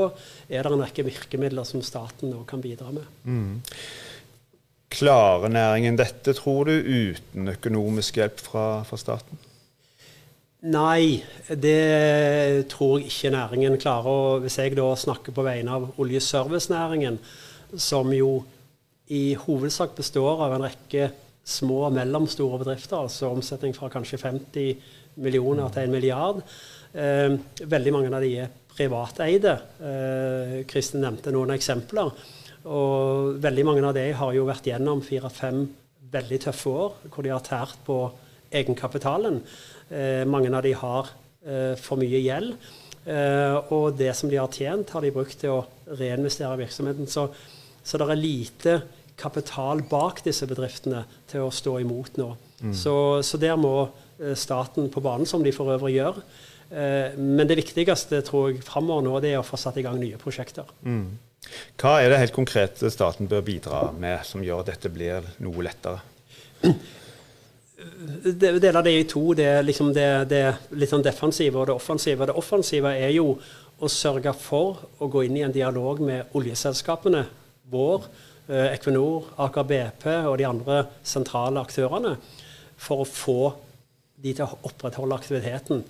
[0.48, 3.06] er det en rekke virkemidler som staten nå kan bidra med.
[3.24, 3.61] Mm.
[4.90, 9.38] Klarer næringen dette, tror du, uten økonomisk hjelp fra, fra staten?
[10.61, 14.11] Nei, det tror jeg ikke næringen klarer.
[14.11, 17.20] Og hvis jeg da snakker på vegne av oljeservicenæringen,
[17.78, 18.42] som jo
[19.11, 21.09] i hovedsak består av en rekke
[21.46, 24.83] små og mellomstore bedrifter, altså omsetning fra kanskje 50
[25.22, 26.42] millioner til en milliard.
[26.92, 27.37] Eh,
[27.70, 29.54] veldig mange av de er privateide.
[29.80, 32.12] Eh, Kristin nevnte noen eksempler.
[32.70, 35.62] Og veldig mange av de har jo vært gjennom fire-fem
[36.11, 38.02] veldig tøffe år, hvor de har tært på
[38.50, 39.40] egenkapitalen.
[39.88, 41.12] Eh, mange av de har
[41.46, 42.56] eh, for mye gjeld.
[43.06, 47.09] Eh, og det som de har tjent, har de brukt til å reinvestere i virksomheten.
[47.09, 47.30] Så
[47.83, 48.74] så det er lite
[49.20, 52.30] kapital bak disse bedriftene til å stå imot nå.
[52.61, 52.74] Mm.
[52.76, 53.88] Så, så, der må
[54.37, 56.22] staten på banen, som de for øvrig gjør.
[56.70, 59.98] Eh, men det viktigste tror jeg framover nå, det er å få satt i gang
[60.00, 60.68] nye prosjekter.
[60.87, 61.18] Mm.
[61.80, 65.64] Hva er det helt konkrete staten bør bidra med som gjør at dette blir noe
[65.66, 66.02] lettere?
[68.20, 69.22] Deler det i to.
[69.35, 70.42] Det er liksom det, det
[70.76, 72.28] litt sånn defensive og det offensive.
[72.28, 73.33] Det offensive er jo
[73.80, 77.24] å sørge for å gå inn i en dialog med oljeselskapene
[77.72, 78.04] vår,
[78.50, 82.14] eh, Equinor, Aker BP og de andre sentrale aktørene
[82.76, 83.40] for å få
[84.22, 85.83] de til å opprettholde aktiviteten.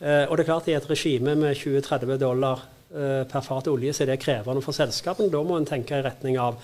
[0.00, 3.94] Eh, og det er klart I et regime med 20-30 dollar eh, per fat olje
[3.96, 5.32] så er det krevende for selskapene.
[5.32, 6.60] Da må en tenke i retning av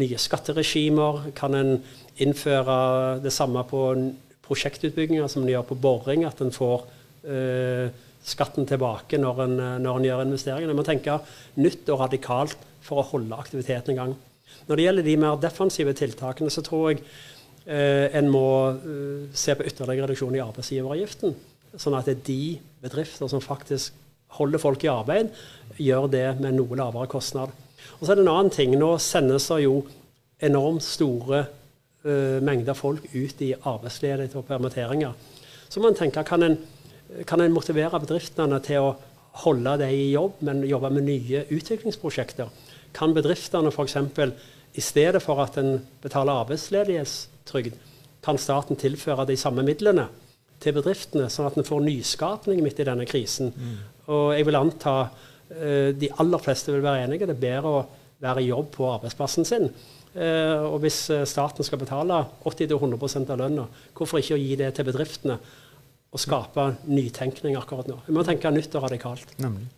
[0.00, 1.32] nye skatteregimer.
[1.36, 1.74] Kan en
[2.20, 3.84] innføre det samme på
[4.46, 6.24] prosjektutbygginger som en gjør på boring?
[6.28, 6.88] At en får
[8.24, 10.72] skatten tilbake når en, når en gjør investeringene.
[10.72, 11.18] En må tenke
[11.60, 14.14] nytt og radikalt for å holde aktiviteten i gang.
[14.68, 17.10] Når det gjelder de mer defensive tiltakene, så tror jeg eh,
[18.16, 21.34] en må uh, se på ytterligere reduksjon i arbeidsgiveravgiften.
[21.78, 22.44] Sånn at det er de
[22.82, 23.96] bedrifter som faktisk
[24.38, 25.30] holder folk i arbeid,
[25.78, 27.52] gjør det med noe lavere kostnad.
[27.98, 28.74] Og så er det en annen ting.
[28.78, 29.82] Nå sendes det jo
[30.42, 31.44] enormt store
[32.06, 35.14] uh, mengder folk ut i arbeidsledighet og permitteringer.
[35.70, 36.58] Så man tenker, kan en,
[37.26, 38.96] kan en motivere bedriftene til å
[39.44, 42.50] holde dem i jobb, men jobbe med nye utviklingsprosjekter?
[42.96, 43.96] kan bedriftene f.eks.
[44.74, 46.44] i stedet for at en betaler
[47.50, 47.78] arbeidsledighetstrygd,
[48.22, 50.08] kan staten tilføre de samme midlene
[50.60, 53.52] til bedriftene, sånn at en får nyskapning midt i denne krisen.
[53.54, 53.78] Mm.
[54.12, 57.26] Og jeg vil anta uh, de aller fleste vil være enige.
[57.26, 57.86] Det er bedre å
[58.20, 59.70] være i jobb på arbeidsplassen sin.
[60.12, 64.74] Uh, og hvis uh, staten skal betale 80-100% av lønna, hvorfor ikke å gi det
[64.76, 65.38] til bedriftene
[66.10, 68.02] og skape nytenkning akkurat nå?
[68.04, 69.32] Vi må tenke nytt og radikalt.
[69.40, 69.70] Nemlig.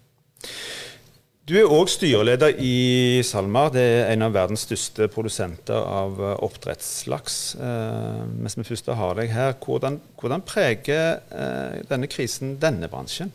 [1.43, 3.73] Du er òg styreleder i SalMar.
[3.75, 7.39] Det er en av verdens største produsenter av eh, oppdrettslaks.
[7.59, 13.35] Eh, mens vi først har deg her, hvordan, hvordan preger eh, denne krisen denne bransjen?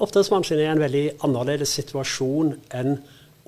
[0.00, 2.96] Oppdrettsbransjen er en veldig annerledes situasjon enn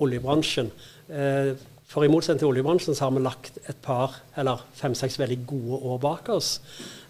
[0.05, 0.69] oljebransjen.
[1.09, 1.55] Eh,
[1.89, 5.81] for i motsetning til oljebransjen så har vi lagt et par, eller fem-seks veldig gode
[5.81, 6.59] år bak oss.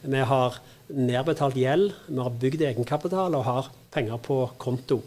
[0.07, 0.63] Vi har
[0.95, 5.03] nedbetalt gjeld, vi har bygd egenkapital og har penger på konto.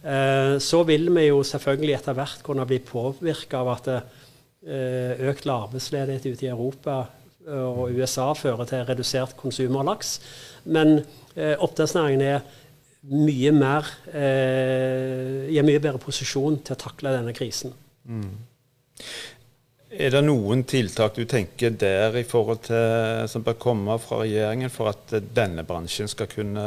[0.00, 5.48] Eh, så vil vi jo selvfølgelig etter hvert kunne bli påvirka av at eh, økt
[5.50, 7.02] arbeidsledighet ute i Europa
[7.44, 10.18] eh, og USA fører til redusert konsum av laks.
[10.64, 11.02] Men
[11.40, 12.40] oppdrettsnæringen er
[13.06, 17.72] mye mer i en mye bedre posisjon til å takle denne krisen.
[18.04, 18.34] Mm.
[19.94, 24.74] Er det noen tiltak du tenker der i forhold til, som bør komme fra regjeringen
[24.74, 26.66] for at denne bransjen skal kunne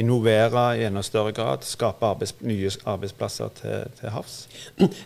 [0.00, 1.64] innovere i enda større grad?
[1.68, 4.36] Skape arbeids, nye arbeidsplasser til, til havs?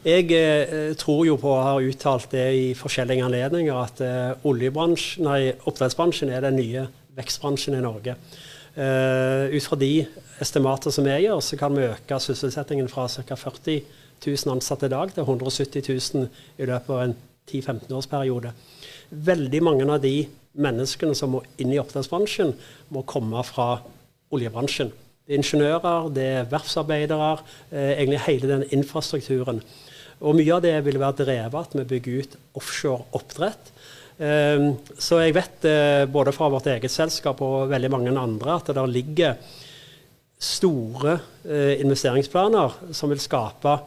[0.04, 5.40] Jeg eh, tror jo på, og har uttalt det i forskjellige anledninger, at eh, nei,
[5.66, 6.86] oppdrettsbransjen er den nye
[7.18, 8.16] vekstbransjen i Norge.
[8.74, 9.92] Eh, ut fra de
[10.42, 13.36] estimater som vi gjør, så kan vi øke sysselsettingen fra ca.
[13.38, 13.82] 40
[14.24, 16.28] 000 ansatte i dag til 170 000
[16.58, 17.16] i løpet av en
[17.50, 18.54] 10-15-årsperiode.
[19.10, 22.54] Veldig mange av de menneskene som må inn i oppdrettsbransjen,
[22.94, 23.82] må komme fra
[24.34, 24.92] oljebransjen.
[25.24, 27.30] Det er ingeniører, det er verftsarbeidere,
[27.72, 29.62] eh, egentlig hele den infrastrukturen.
[30.20, 33.72] Og mye av det vil være drevet at vi bygger ut offshore oppdrett.
[34.18, 34.66] Eh,
[35.00, 38.76] så jeg vet eh, både fra vårt eget selskap og veldig mange andre at det
[38.76, 39.38] der ligger
[40.44, 41.16] store
[41.48, 43.78] eh, investeringsplaner som vil skape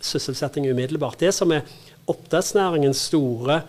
[0.00, 1.20] sysselsetting umiddelbart.
[1.20, 1.66] Det som er
[2.08, 3.60] oppdrettsnæringens store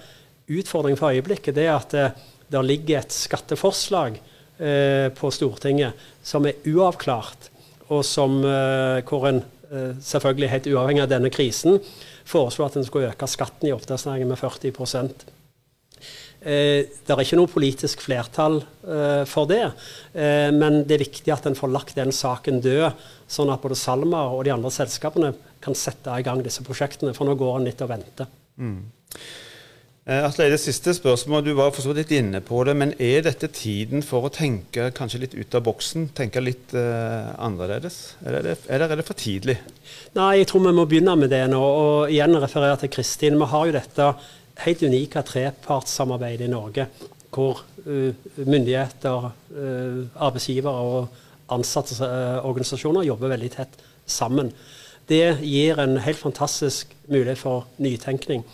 [0.47, 2.08] utfordring for øyeblikket, det er at det,
[2.47, 7.52] det ligger et skatteforslag eh, på Stortinget som er uavklart,
[7.93, 9.41] og som, eh, hvor en
[9.72, 11.80] eh, selvfølgelig helt uavhengig av denne krisen
[12.28, 14.74] foreslo at en skulle øke skatten i oppdrettsnæringen med 40
[16.38, 19.63] Eh, det er ikke noe politisk flertall eh, for det,
[20.13, 22.93] eh, men det er viktig at en får lagt den saken død,
[23.28, 27.15] sånn at både SalMar og de andre selskapene kan sette i gang disse prosjektene.
[27.17, 28.30] For nå går en litt og venter.
[28.62, 28.78] Mm.
[30.08, 33.26] Eh, Atle, det siste spørsmålet, Du var for så vidt inne på det, men er
[33.26, 36.06] dette tiden for å tenke kanskje litt ut av boksen?
[36.15, 38.15] Tenke litt uh, annerledes?
[38.24, 39.58] Eller er er det for tidlig?
[40.15, 41.60] Nei, jeg tror vi må begynne med det nå.
[41.60, 43.36] Og igjen referere til Kristin.
[43.36, 44.08] Vi har jo dette
[44.63, 46.88] helt unike trepartssamarbeidet i Norge.
[47.28, 48.15] Hvor uh,
[48.48, 49.28] myndigheter,
[49.60, 53.76] uh, arbeidsgivere og ansatteorganisasjoner jobber veldig tett
[54.08, 54.54] sammen.
[55.12, 58.48] Det gir en helt fantastisk mulighet for nytenkning.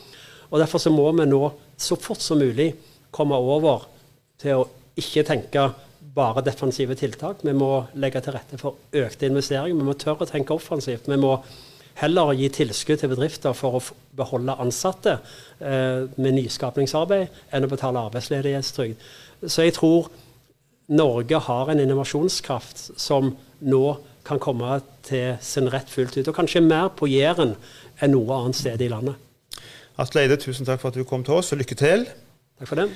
[0.53, 1.41] Og Derfor så må vi nå
[1.81, 2.75] så fort som mulig
[3.13, 3.87] komme over
[4.41, 4.67] til å
[4.99, 5.67] ikke tenke
[6.13, 7.41] bare defensive tiltak.
[7.41, 9.73] Vi må legge til rette for økte investeringer.
[9.73, 11.09] Vi må tørre å tenke offensivt.
[11.09, 11.39] Vi må
[11.97, 13.83] heller gi tilskudd til bedrifter for å
[14.17, 19.01] beholde ansatte eh, med nyskapningsarbeid enn å betale arbeidsledighetstrygd.
[19.45, 20.09] Så jeg tror
[20.93, 23.83] Norge har en innovasjonskraft som nå
[24.27, 26.27] kan komme til sin rett fullt ut.
[26.27, 27.55] Og kanskje mer på Jæren
[28.01, 29.17] enn noe annet sted i landet.
[30.01, 32.07] Atle Eide, tusen takk for at du kom til oss, og lykke til.
[32.57, 32.87] Takk for det.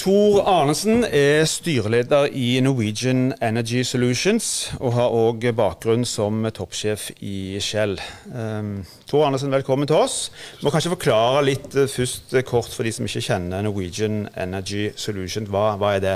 [0.00, 7.60] Tor Arnesen er styreleder i Norwegian Energy Solutions, og har òg bakgrunn som toppsjef i
[7.60, 7.98] Shell.
[8.32, 10.30] Um, Tor Arnesen, velkommen til oss.
[10.58, 14.30] Du må kanskje forklare litt uh, først uh, kort for de som ikke kjenner Norwegian
[14.32, 15.50] Energy Solutions.
[15.52, 16.14] Hva, hva er det?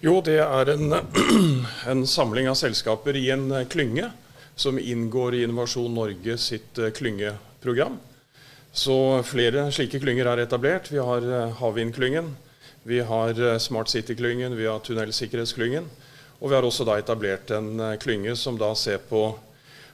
[0.00, 0.96] Jo, det er en,
[1.92, 4.08] en, samling av selskaper i en uh, klynge
[4.56, 8.00] som inngår i Innovasjon Norge sitt klyngeprogram.
[8.72, 8.94] Så
[9.28, 10.88] flere slike klynger er etablert.
[10.88, 12.30] Vi har eh, Havvindklyngen,
[12.88, 15.90] vi har eh, Smart City-klyngen, vi har Tunnelsikkerhetsklyngen.
[16.40, 19.26] Og vi har også da etablert en eh, klynge som da ser på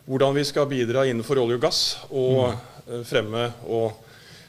[0.08, 2.54] hvordan vi skal bidra innenfor olje og gass, og
[2.86, 3.02] mm.
[3.04, 3.98] fremme og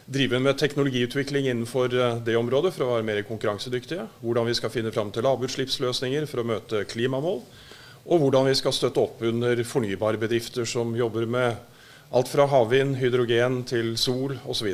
[0.08, 1.92] drive med teknologiutvikling innenfor
[2.24, 4.06] det området for å være mer konkurransedyktige.
[4.22, 7.42] Hvordan vi skal finne fram til lavutslippsløsninger for å møte klimamål.
[8.08, 11.60] Og hvordan vi skal støtte opp under fornybare bedrifter som jobber med
[12.10, 14.72] Alt fra havvind, hydrogen til sol osv.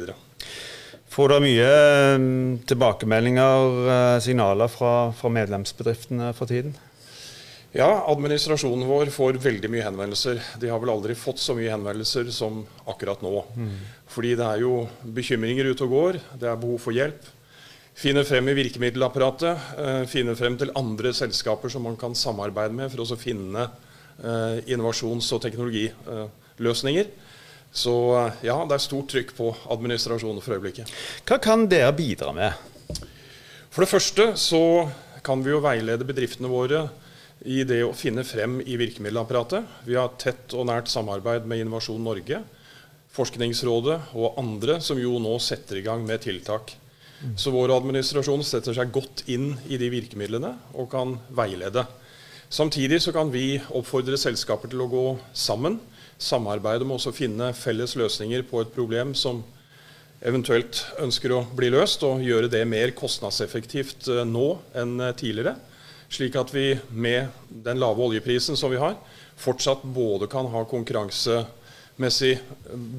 [1.12, 1.72] Får dere mye
[2.20, 6.74] mm, tilbakemeldinger, eh, signaler fra, fra, medlemsbedriftene for tiden?
[7.76, 10.40] Ja, administrasjonen vår får veldig mye henvendelser.
[10.60, 13.34] De har vel aldri fått så mye henvendelser som akkurat nå.
[13.60, 13.74] Mm.
[14.12, 16.22] Fordi det er jo bekymringer ute og går.
[16.40, 17.28] Det er behov for hjelp.
[17.96, 19.68] Finne frem i virkemiddelapparatet.
[19.84, 23.68] Eh, finne frem til andre selskaper som man kan samarbeide med for å finne
[24.24, 27.12] eh, innovasjons- og teknologiløsninger.
[27.76, 27.94] Så
[28.46, 30.92] ja, det er stort trykk på administrasjonen for øyeblikket.
[31.28, 32.56] Hva kan dere bidra med?
[33.74, 34.62] For det første så
[35.26, 36.86] kan vi jo veilede bedriftene våre
[37.44, 39.68] i det å finne frem i virkemiddelapparatet.
[39.84, 42.40] Vi har tett og nært samarbeid med Innovasjon Norge,
[43.16, 46.74] Forskningsrådet og andre som jo nå setter i gang med tiltak.
[47.40, 51.86] Så vår administrasjon setter seg godt inn i de virkemidlene og kan veilede.
[52.52, 55.80] Samtidig så kan vi oppfordre selskaper til å gå sammen
[56.22, 59.44] samarbeide med å finne felles løsninger på et problem som
[60.26, 64.48] eventuelt ønsker å bli løst, og gjøre det mer kostnadseffektivt eh, nå
[64.78, 65.56] enn eh, tidligere.
[66.10, 68.96] Slik at vi med den lave oljeprisen som vi har,
[69.42, 72.34] fortsatt både kan ha konkurransemessig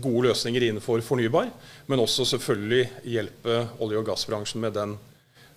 [0.03, 1.49] gode løsninger innenfor fornybar,
[1.87, 4.97] men også selvfølgelig hjelpe olje- og gassbransjen med den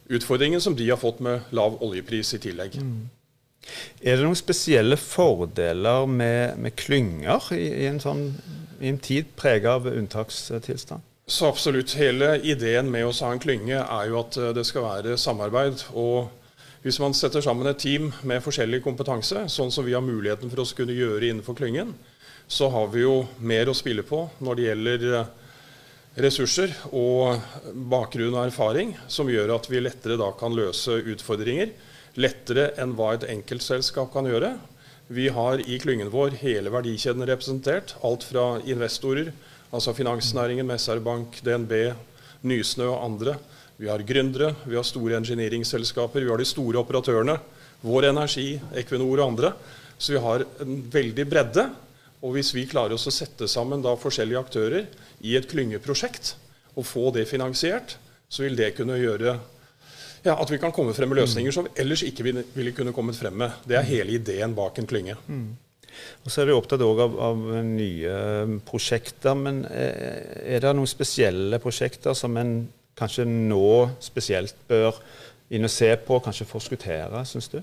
[0.09, 2.79] utfordringen som de har fått med lav oljepris i tillegg.
[2.81, 3.09] Mm.
[3.99, 8.29] Er det noen spesielle fordeler med, med klynger i, i, en sånn,
[8.79, 11.03] i, en tid preget av unntakstilstand?
[11.29, 11.97] Så absolutt.
[11.99, 15.83] Hele ideen med å ha en klynge er jo at eh, det skal være samarbeid.
[15.99, 16.31] Og
[16.79, 20.63] Hvis man setter sammen et team med forskjellig kompetanse, sånn som vi har muligheten for
[20.63, 21.91] å kunne gjøre innenfor klyngen,
[22.47, 25.29] så har vi jo mer å spille på når det gjelder eh,
[26.23, 27.35] ressurser og
[27.91, 31.75] bakgrunn og erfaring, som gjør at vi lettere da kan løse utfordringer.
[32.19, 34.57] Lettere enn hva et enkeltselskap kan gjøre.
[35.09, 37.95] Vi har i klyngen vår hele verdikjeden representert.
[38.05, 39.31] Alt fra investorer,
[39.71, 41.73] altså finansnæringen med SR-Bank, DNB,
[42.45, 43.37] Nysnø og andre.
[43.79, 47.37] Vi har gründere, vi har store engineeringselskaper, vi har de store operatørene.
[47.87, 49.53] Vår Energi, Equinor og andre.
[49.97, 51.65] Så vi har en veldig bredde.
[52.19, 54.89] Og hvis vi klarer oss å sette sammen da forskjellige aktører
[55.23, 56.33] i et klyngeprosjekt
[56.75, 57.95] og få det finansiert,
[58.27, 59.37] så vil det kunne gjøre
[60.25, 63.37] ja, at vi kan komme frem med løsninger som ellers ikke ville kunne kommet frem
[63.39, 63.63] med.
[63.67, 65.15] Det er hele ideen bak en klynge.
[65.27, 65.55] Mm.
[66.23, 69.35] Og Så er du opptatt av, av, nye prosjekter.
[69.39, 72.61] Men eh, er det noen spesielle prosjekter som en
[72.99, 74.99] kanskje nå spesielt bør
[75.55, 77.61] inn og se på, kanskje forskuttere, syns du?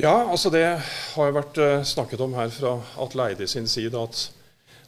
[0.00, 3.98] Ja, altså det har jo vært uh, snakket om her fra Atle Eide sin side
[4.00, 4.22] at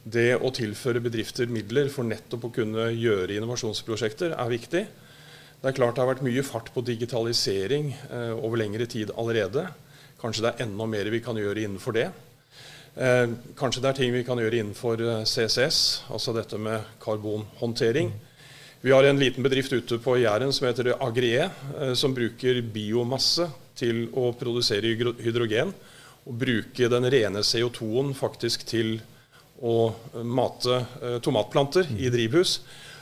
[0.05, 4.83] det å tilføre bedrifter midler for nettopp å kunne gjøre innovasjonsprosjekter er viktig.
[5.65, 9.63] Det er klart det har vært mye fart på digitalisering eh, over lengre tid allerede.
[10.21, 12.03] Kanskje det er enda mer vi kan gjøre innenfor det.
[12.93, 15.79] Eh, kanskje det er ting vi kan gjøre innenfor CCS,
[16.13, 18.13] altså dette med karbonhåndtering.
[18.85, 21.49] Vi har en liten bedrift ute på Jæren som heter Agrie,
[21.97, 25.73] som bruker biomasse til å produsere hydrogen
[26.29, 28.99] og bruke den rene CO2-en faktisk til
[29.65, 32.59] å mate eh, tomatplanter i drivhus.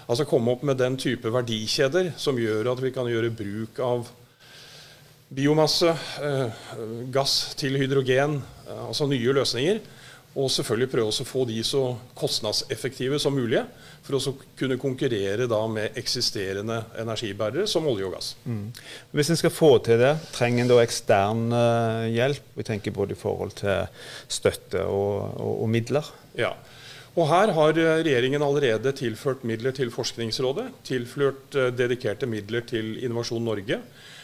[0.08, 4.10] Altså komme opp med den type verdikjeder som gjør at vi kan gjøre bruk av
[5.34, 5.90] biomasse,
[6.22, 6.64] eh,
[7.14, 9.80] gass til hydrogen, eh, altså nye løsninger.
[10.34, 11.82] Og selvfølgelig prøve å få de så
[12.18, 13.62] kostnadseffektive som mulig
[14.02, 18.36] for å kunne konkurrere med eksisterende energibærere som olje og gass.
[18.46, 18.72] Mm.
[19.14, 22.42] Hvis en skal få til det, trenger en da ekstern uh, hjelp?
[22.58, 23.86] Vi tenker både i forhold til
[24.28, 26.10] støtte og, og, og midler.
[26.34, 26.56] Ja.
[27.14, 30.70] Og Her har regjeringen allerede tilført midler til Forskningsrådet.
[30.88, 33.78] Tilført uh, dedikerte midler til Innovasjon Norge.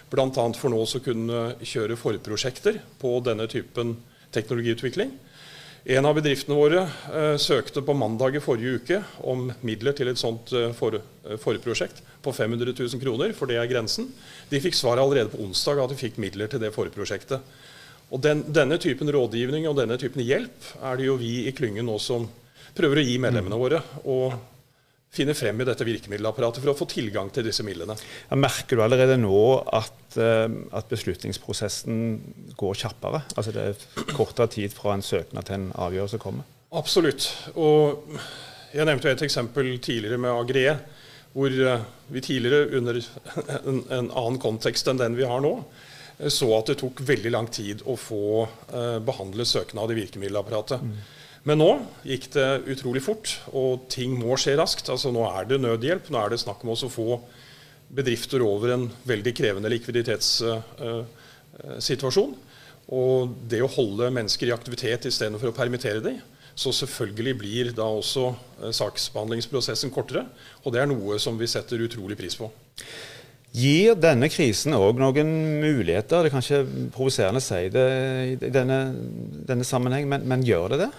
[0.09, 0.45] Bl.a.
[0.57, 3.93] for nå å kunne kjøre forprosjekter på denne typen
[4.33, 5.11] teknologiutvikling.
[5.89, 8.97] En av bedriftene våre eh, søkte på mandag i forrige uke
[9.31, 13.61] om midler til et sånt eh, for, eh, forprosjekt på 500 000 kroner, for det
[13.61, 14.09] er grensen.
[14.51, 17.55] De fikk svar allerede på onsdag at de fikk midler til det forprosjektet.
[18.11, 21.87] Og den, Denne typen rådgivning og denne typen hjelp er det jo vi i klyngen
[21.87, 22.27] nå som
[22.77, 23.83] prøver å gi medlemmene våre.
[24.05, 24.37] og
[25.13, 27.95] finne frem i dette virkemiddelapparatet for å få tilgang til disse midlene.
[28.29, 29.41] Ja, merker du allerede nå
[29.73, 33.23] at, uh, at, beslutningsprosessen går kjappere?
[33.35, 36.45] Altså det er kortere tid fra en søknad til en avgjørelse kommer?
[36.77, 37.25] Absolutt.
[37.57, 38.05] Og
[38.75, 40.77] jeg nevnte et eksempel tidligere med Agre,
[41.33, 45.55] hvor uh, vi tidligere under en, en, annen kontekst enn den vi har nå,
[46.29, 48.41] så at det tok veldig lang tid å få
[49.07, 50.81] behandlet søknad i virkemiddelapparatet.
[50.83, 50.97] Mm.
[51.47, 51.67] Men nå
[52.07, 54.89] gikk det utrolig fort, og ting må skje raskt.
[54.91, 56.05] Altså Nå er det nødhjelp.
[56.11, 57.09] Nå er det snakk om å få
[57.89, 62.33] bedrifter over en veldig krevende likviditetssituasjon.
[62.89, 63.13] Og
[63.49, 66.17] det å holde mennesker i aktivitet istedenfor å permittere dem.
[66.59, 70.25] Så selvfølgelig blir da også eh, saksbehandlingsprosessen kortere.
[70.65, 72.51] Og det er noe som vi setter utrolig pris på.
[73.55, 75.29] Gir denne krisen òg noen
[75.63, 76.21] muligheter?
[76.21, 76.59] Det er kanskje
[76.93, 77.85] provoserende å si det
[78.35, 78.77] i denne,
[79.47, 80.91] denne sammenheng, men, men gjør det det?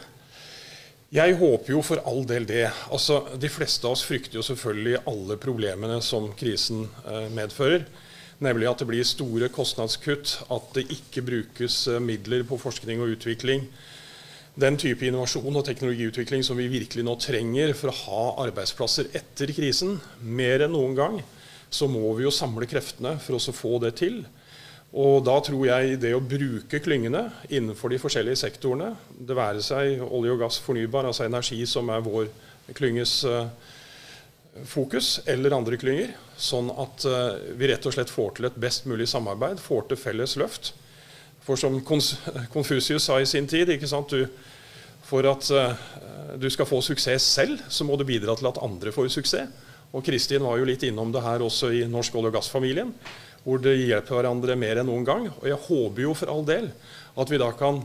[1.11, 2.69] Jeg håper jo for all del det.
[2.95, 7.83] Altså, de fleste av oss frykter jo selvfølgelig alle problemene som krisen eh, medfører.
[8.39, 13.17] Nemlig at det blir store kostnadskutt, at det ikke brukes eh, midler på forskning og
[13.17, 13.67] utvikling.
[14.55, 19.51] Den type innovasjon og teknologiutvikling som vi virkelig nå trenger for å ha arbeidsplasser etter
[19.57, 19.99] krisen.
[20.23, 21.19] Mer enn noen gang
[21.75, 24.23] så må vi jo samle kreftene for å få det til.
[24.91, 30.03] Og da tror jeg det å bruke klyngene innenfor de forskjellige sektorene, det være seg
[30.03, 32.27] olje og gass, fornybar, altså energi som er vår
[32.75, 33.45] klynges uh,
[34.67, 38.91] fokus, eller andre klynger, sånn at uh, vi rett og slett får til et best
[38.91, 40.73] mulig samarbeid, får til felles løft.
[41.47, 43.71] For som Konfusius sa i sin tid,
[44.11, 44.21] du,
[45.07, 45.89] for at uh,
[46.35, 49.67] du skal få suksess selv, så må du bidra til at andre får suksess.
[49.91, 52.93] Og Kristin var jo litt innom det her også i Norsk olje- og gassfamilien
[53.45, 55.29] hvor det hjelper hverandre mer enn noen gang.
[55.41, 56.71] Og jeg håper jo for all del
[57.21, 57.83] at vi da kan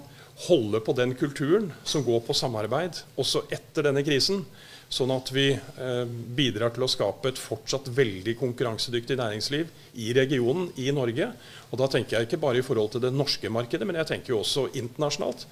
[0.50, 4.44] holde på den kulturen som går på samarbeid også etter denne krisen.
[4.92, 6.04] Sånn at vi eh,
[6.38, 11.32] bidrar til å skape et fortsatt veldig konkurransedyktig næringsliv i regionen, i Norge.
[11.72, 14.36] Og da tenker jeg ikke bare i forhold til det norske markedet, men jeg tenker
[14.36, 15.48] jo også internasjonalt.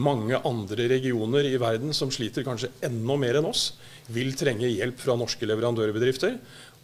[0.00, 3.74] Mange andre regioner i verden som sliter kanskje enda mer enn oss,
[4.08, 6.38] vil trenge hjelp fra norske leverandørbedrifter.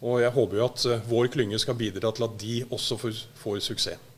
[0.05, 3.23] Og jeg håper jo at eh, vår klynge skal bidra til at de også får,
[3.41, 4.11] får suksess.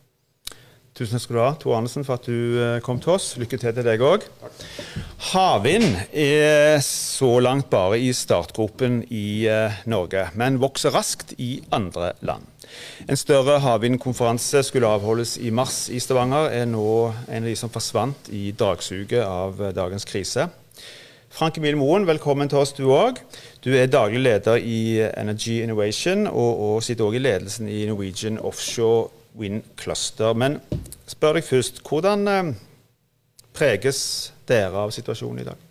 [0.98, 3.36] Tusen skal du ha, Tor Andersen, for at du eh, kom til oss.
[3.38, 4.26] Lykke til til deg òg.
[5.30, 12.16] Havvind er så langt bare i startgropen i eh, Norge, men vokser raskt i andre
[12.26, 12.50] land.
[13.06, 16.88] En større havvindkonferanse skulle avholdes i mars i Stavanger, er nå
[17.30, 20.50] en av de som forsvant i dragsuget av dagens krise.
[21.38, 23.20] Frank Emil Moen, velkommen til oss du òg.
[23.62, 28.40] Du er daglig leder i Energy Innovation og, og sitter òg i ledelsen i Norwegian
[28.42, 30.34] Offshore Wind Cluster.
[30.34, 30.58] Men
[31.06, 32.50] spør deg først, hvordan eh,
[33.54, 34.02] preges
[34.50, 35.62] dere av situasjonen i dag?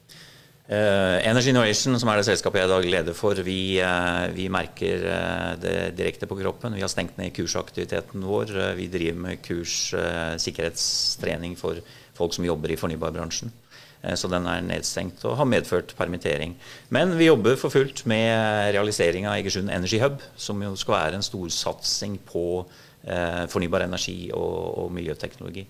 [0.67, 4.47] Uh, Energy Innovation, som er det selskapet jeg er daglig leder for, vi, uh, vi
[4.51, 6.79] merker uh, det direkte på kroppen.
[6.79, 8.55] Vi har stengt ned kursaktiviteten vår.
[8.79, 9.95] vi driver med kurs,
[10.47, 11.83] sikkerhetstrening for
[12.15, 13.51] folk som jobber i fornybarbransjen.
[14.15, 16.53] Så den er nedstengt og har medført permittering.
[16.95, 21.19] Men vi jobber for fullt med realisering av Egersund Energy Hub, som jo skal være
[21.19, 22.45] en storsatsing på
[23.51, 25.65] fornybar energi og, og miljøteknologi.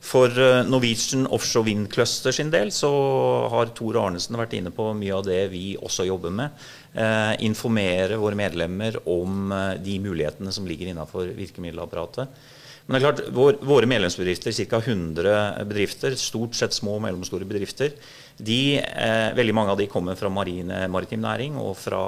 [0.00, 2.88] For eh, Norwegian Offshore Wind Cluster sin del så
[3.52, 6.62] har Tor Arnesen vært inne på mye av det vi også jobber med.
[6.96, 12.32] Eh, informere våre medlemmer om eh, de mulighetene som ligger innenfor virkemiddelapparatet.
[12.90, 14.80] Men det er klart, vår, Våre medlemsbedrifter, ca.
[14.82, 17.94] 100 bedrifter, stort sett små og mellomstore bedrifter,
[18.40, 22.00] de, eh, veldig mange av de kommer fra marine, maritim næring og fra,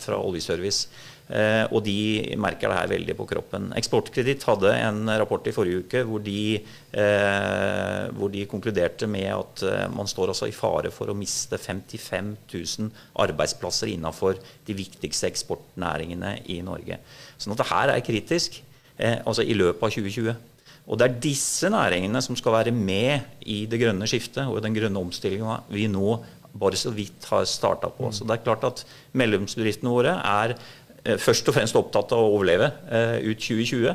[0.00, 0.88] fra oljeservice.
[1.32, 3.70] Eh, og de merker det her veldig på kroppen.
[3.78, 9.62] Eksportkreditt hadde en rapport i forrige uke hvor de, eh, hvor de konkluderte med at
[9.68, 12.90] eh, man står altså i fare for å miste 55 000
[13.24, 17.00] arbeidsplasser innenfor de viktigste eksportnæringene i Norge.
[17.36, 18.62] Sånn at det her er kritisk
[18.98, 20.34] altså i løpet av 2020.
[20.82, 24.74] Og det er disse næringene som skal være med i det grønne skiftet og den
[24.74, 26.16] grønne omstillinga vi nå
[26.52, 28.10] bare så vidt har starta på.
[28.12, 28.82] Så det er klart at
[29.16, 30.56] Medlemsbedriftene våre er
[31.02, 33.88] Eh, først og fremst opptatt av å overleve eh, ut 2020.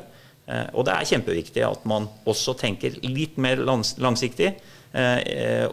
[0.47, 4.55] Eh, og det er kjempeviktig at man også tenker litt mer langsiktig.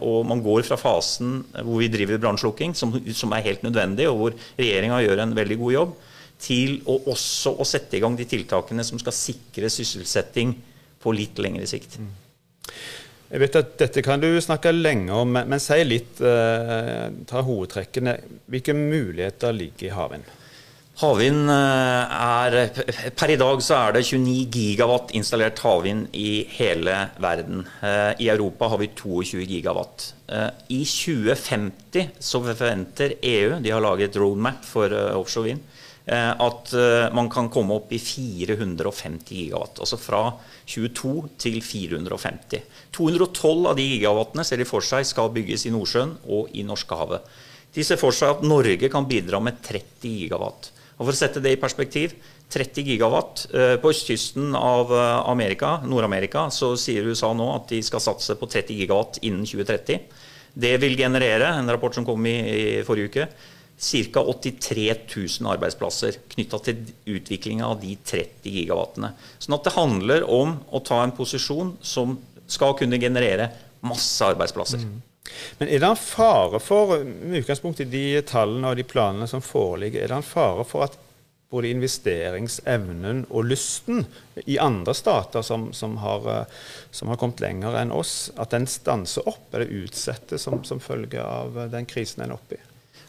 [0.05, 2.91] Og man går fra fasen hvor vi driver brannslukking, som,
[3.33, 5.93] er helt nødvendig, og hvor regjeringa gjør en veldig god jobb,
[6.41, 10.53] til å også å sette i gang de tiltakene som skal sikre sysselsetting
[11.01, 11.97] på litt lengre sikt.
[12.01, 12.13] Mm.
[13.25, 17.41] Jeg vet at Dette kan du snakke lenge om, men, men si litt, eh, ta
[17.45, 18.17] hovedtrekkene.
[18.51, 20.33] Hvilke muligheter ligger i havvind?
[20.95, 26.95] Havvind eh, er Per i dag så er det 29 gigawatt installert havvind i hele
[27.19, 27.65] verden.
[27.83, 30.05] Eh, I Europa har vi 22 gigawatt.
[30.31, 35.65] Eh, I 2050 så forventer EU, de har laget roadmap for offshore vind,
[36.05, 36.69] at
[37.17, 39.79] man kan komme opp i 450 gigawatt.
[39.81, 40.19] Altså fra
[40.69, 42.61] 22 til 450.
[42.93, 47.25] 212 av de gigawattene ser de for seg skal bygges i Nordsjøen og i Norskehavet.
[47.75, 50.69] De ser for seg at Norge kan bidra med 30 gigawatt.
[50.95, 52.13] Og For å sette det i perspektiv
[52.53, 57.81] 30 gigawatt eh, på østkysten av eh, Amerika, Nord-Amerika, så sier USA nå at de
[57.83, 60.05] skal satse på 30 gigawatt innen 2030.
[60.55, 63.27] Det vil generere, en rapport som kom i, i forrige uke,
[63.75, 64.23] ca.
[64.23, 64.85] 83
[65.41, 69.11] 000 arbeidsplasser knytta til utviklinga av de 30 gigawattene.
[69.37, 72.17] Sånn at det handler om å ta en posisjon som
[72.47, 73.49] skal kunne generere
[73.85, 74.85] masse arbeidsplasser.
[74.85, 75.01] Mm.
[75.59, 79.43] Men er det en fare for, med utgangspunkt i de tallene og de planene som
[79.43, 80.99] foreligger, er det en fare for at
[81.51, 84.03] både investeringsevnen og lysten
[84.45, 86.61] i andre stater som, som, har, eh,
[86.91, 91.21] som har, kommet lenger enn oss, at den stanser opp eller utsettes som, som følge
[91.21, 92.63] av den krisen en er oppe i?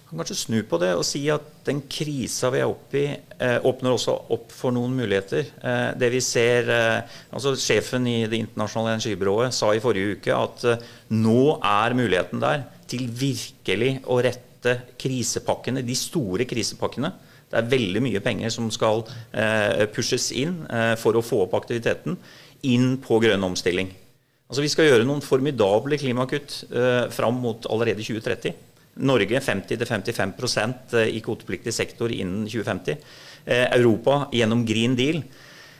[0.06, 3.06] Kan kanskje snu på det og si at den krisa vi er oppe i,
[3.42, 5.48] eh, åpner også opp for noen muligheter.
[5.62, 7.02] Eh, det vi ser, eh,
[7.32, 10.78] altså Sjefen i Det internasjonale energibyrået sa i forrige uke at eh,
[11.10, 17.12] nå er muligheten der til virkelig å rette krisepakkene, de store krisepakkene.
[17.50, 21.54] Det er veldig mye penger som skal eh, pushes inn eh, for å få opp
[21.54, 22.16] aktiviteten,
[22.62, 23.90] inn på grønn omstilling.
[24.46, 26.70] Altså Vi skal gjøre noen formidable klimakutt
[27.10, 28.54] fram mot allerede 2030.
[28.96, 32.96] Norge 50-55 eh, i kvotepliktig sektor innen 2050.
[33.44, 35.22] Eh, Europa gjennom Green Deal.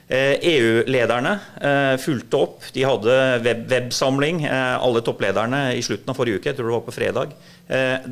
[0.06, 2.66] EU-lederne eh, e fulgte opp.
[2.76, 6.52] De hadde web websamling, alle topplederne, i slutten av forrige uke.
[6.52, 7.32] Jeg tror det var på fredag.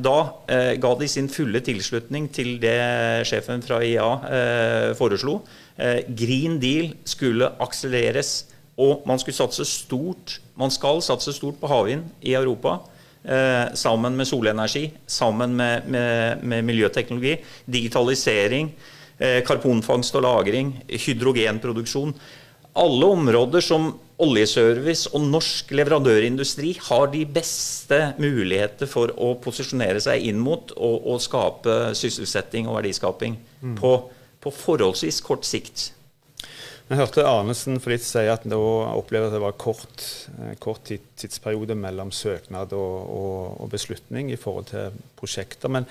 [0.03, 0.15] Da
[0.75, 2.75] ga de sin fulle tilslutning til det
[3.29, 4.09] sjefen fra IA
[4.99, 5.37] foreslo.
[6.19, 8.33] Green Deal skulle akselereres,
[8.75, 10.41] og man skulle satse stort.
[10.59, 12.81] Man skal satse stort på havvind i Europa.
[13.25, 18.69] Eh, sammen med solenergi, sammen med, med, med miljøteknologi, digitalisering,
[19.17, 22.13] eh, karbonfangst og -lagring, hydrogenproduksjon.
[22.75, 30.21] Alle områder som oljeservice og norsk leverandørindustri har de beste muligheter for å posisjonere seg
[30.21, 33.75] inn mot og, og skape sysselsetting og verdiskaping mm.
[33.79, 33.95] på,
[34.39, 35.89] på forholdsvis kort sikt.
[36.85, 38.59] Vi hørte Arnesen for litt si at nå
[38.91, 40.03] opplever at det var kort,
[40.37, 45.73] eh, kort tidsperiode mellom søknad og, og, og, beslutning i forhold til prosjekter.
[45.73, 45.87] Men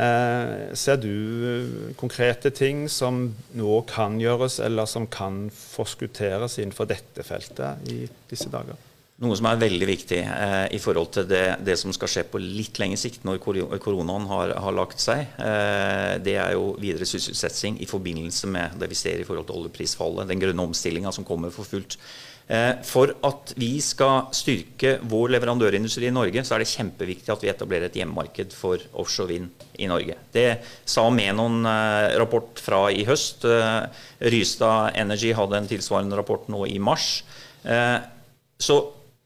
[0.00, 7.26] eh, ser du konkrete ting som nå kan gjøres, eller som kan forskutteres innenfor dette
[7.26, 8.80] feltet i disse dager?
[9.20, 12.40] Noe som er veldig viktig eh, i forhold til det, det, som skal skje på
[12.40, 17.76] litt lengre sikt når koronaen har, har lagt seg, eh, det er jo videre sysselsetting
[17.84, 21.52] i forbindelse med det vi ser i forhold til oljeprisfallet, den grønne omstillinga som kommer
[21.52, 21.98] for fullt.
[22.50, 27.44] Eh, for at vi skal styrke vår leverandørindustri i Norge, så er det kjempeviktig at
[27.44, 30.16] vi etablerer et hjemmemarked for offshore vind i Norge.
[30.34, 30.48] Det
[30.88, 32.24] sa Menon eh,
[32.58, 33.44] fra i høst.
[33.44, 37.20] Eh, Rystad Energy hadde en tilsvarende rapport nå i mars.
[37.62, 38.00] Eh,
[38.60, 38.80] så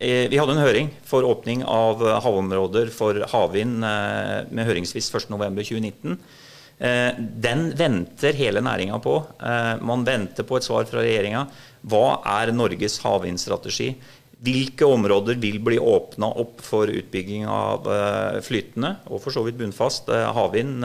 [0.04, 6.18] vi hadde en høring for åpning av eh, havområder for havvind eh, med høringsfrist 1.11.2019.
[7.44, 9.12] Den venter hele næringa på.
[9.86, 11.44] Man venter på et svar fra regjeringa.
[11.86, 13.92] Hva er Norges havvindstrategi?
[14.44, 17.86] Hvilke områder vil bli åpna opp for utbygging av
[18.44, 20.82] flytende og for så vidt bunnfast havvind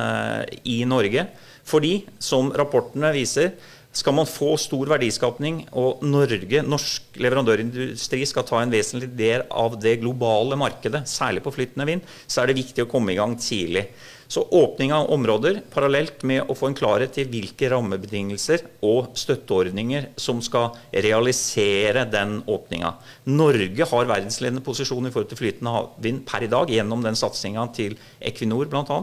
[0.62, 1.26] i Norge?
[1.74, 3.56] Fordi, som rapportene viser,
[3.92, 9.80] skal man få stor verdiskapning, og Norge, norsk leverandørindustri skal ta en vesentlig del av
[9.82, 13.34] det globale markedet, særlig på flytende vind, så er det viktig å komme i gang
[13.42, 13.88] tidlig.
[14.30, 20.12] Så åpning av områder parallelt med å få en klarhet til hvilke rammebetingelser og støtteordninger
[20.22, 22.92] som skal realisere den åpninga.
[23.34, 27.66] Norge har verdensledende posisjon i forhold til flytende havvind per i dag gjennom den satsinga
[27.74, 29.00] til Equinor bl.a.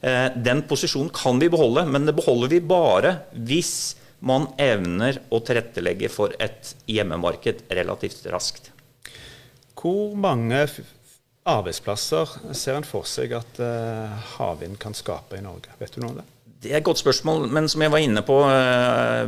[0.00, 3.74] Eh, den posisjonen kan vi beholde, men det beholder vi bare hvis
[4.20, 8.70] man evner å tilrettelegge for et hjemmemarked relativt raskt.
[9.74, 10.62] Hvor mange
[11.44, 15.74] arbeidsplasser ser en for seg at uh, havvind kan skape i Norge?
[15.80, 16.28] Vet du noe om det?
[16.64, 19.24] Det er et godt spørsmål, men som jeg var inne på uh,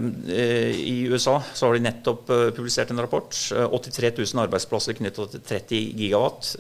[0.81, 3.29] i USA, så har de nettopp uh, publisert en rapport.
[3.37, 6.55] 83 000 arbeidsplasser knyttet til 30 gigawatt.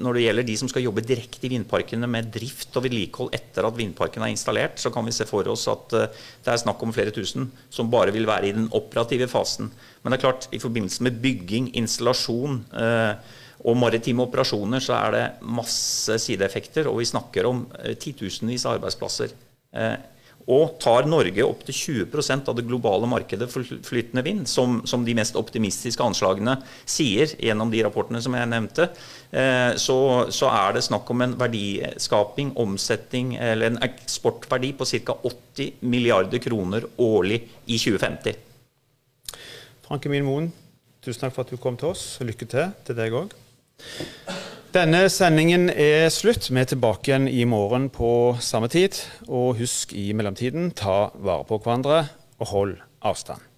[0.00, 3.68] Når det gjelder de som skal jobbe direkte i vindparkene med drift og vedlikehold etter
[3.68, 6.94] at vindparken er installert, så kan vi se for oss at det er snakk om
[6.96, 9.68] flere tusen som bare vil være i den operative fasen.
[10.02, 12.62] Men det er klart, i forbindelse med bygging, installasjon,
[13.64, 15.24] og maritime operasjoner så er det
[15.56, 19.32] masse sideeffekter, og vi snakker om eh, titusenvis av arbeidsplasser.
[19.74, 19.94] Eh,
[20.52, 25.04] og tar Norge opp til 20% av det globale markedet for flytende vind, som, som,
[25.06, 28.90] de mest optimistiske anslagene sier gjennom de rapportene som jeg nevnte,
[29.32, 29.96] eh, så,
[30.28, 35.16] så, er det snakk om en verdiskaping, omsetning eller en eksportverdi på ca.
[35.24, 38.36] 80 milliarder kroner årlig i 2050.
[39.88, 40.52] Frank Emil Moen,
[41.04, 42.04] tusen takk for at du kom til oss.
[42.20, 43.32] Lykke til til deg òg.
[44.74, 46.48] Denne sendingen er slutt.
[46.50, 48.98] Vi er tilbake igjen i morgen på samme tid.
[49.28, 52.00] Og husk i mellomtiden, ta vare på hverandre
[52.40, 53.53] og hold avstand.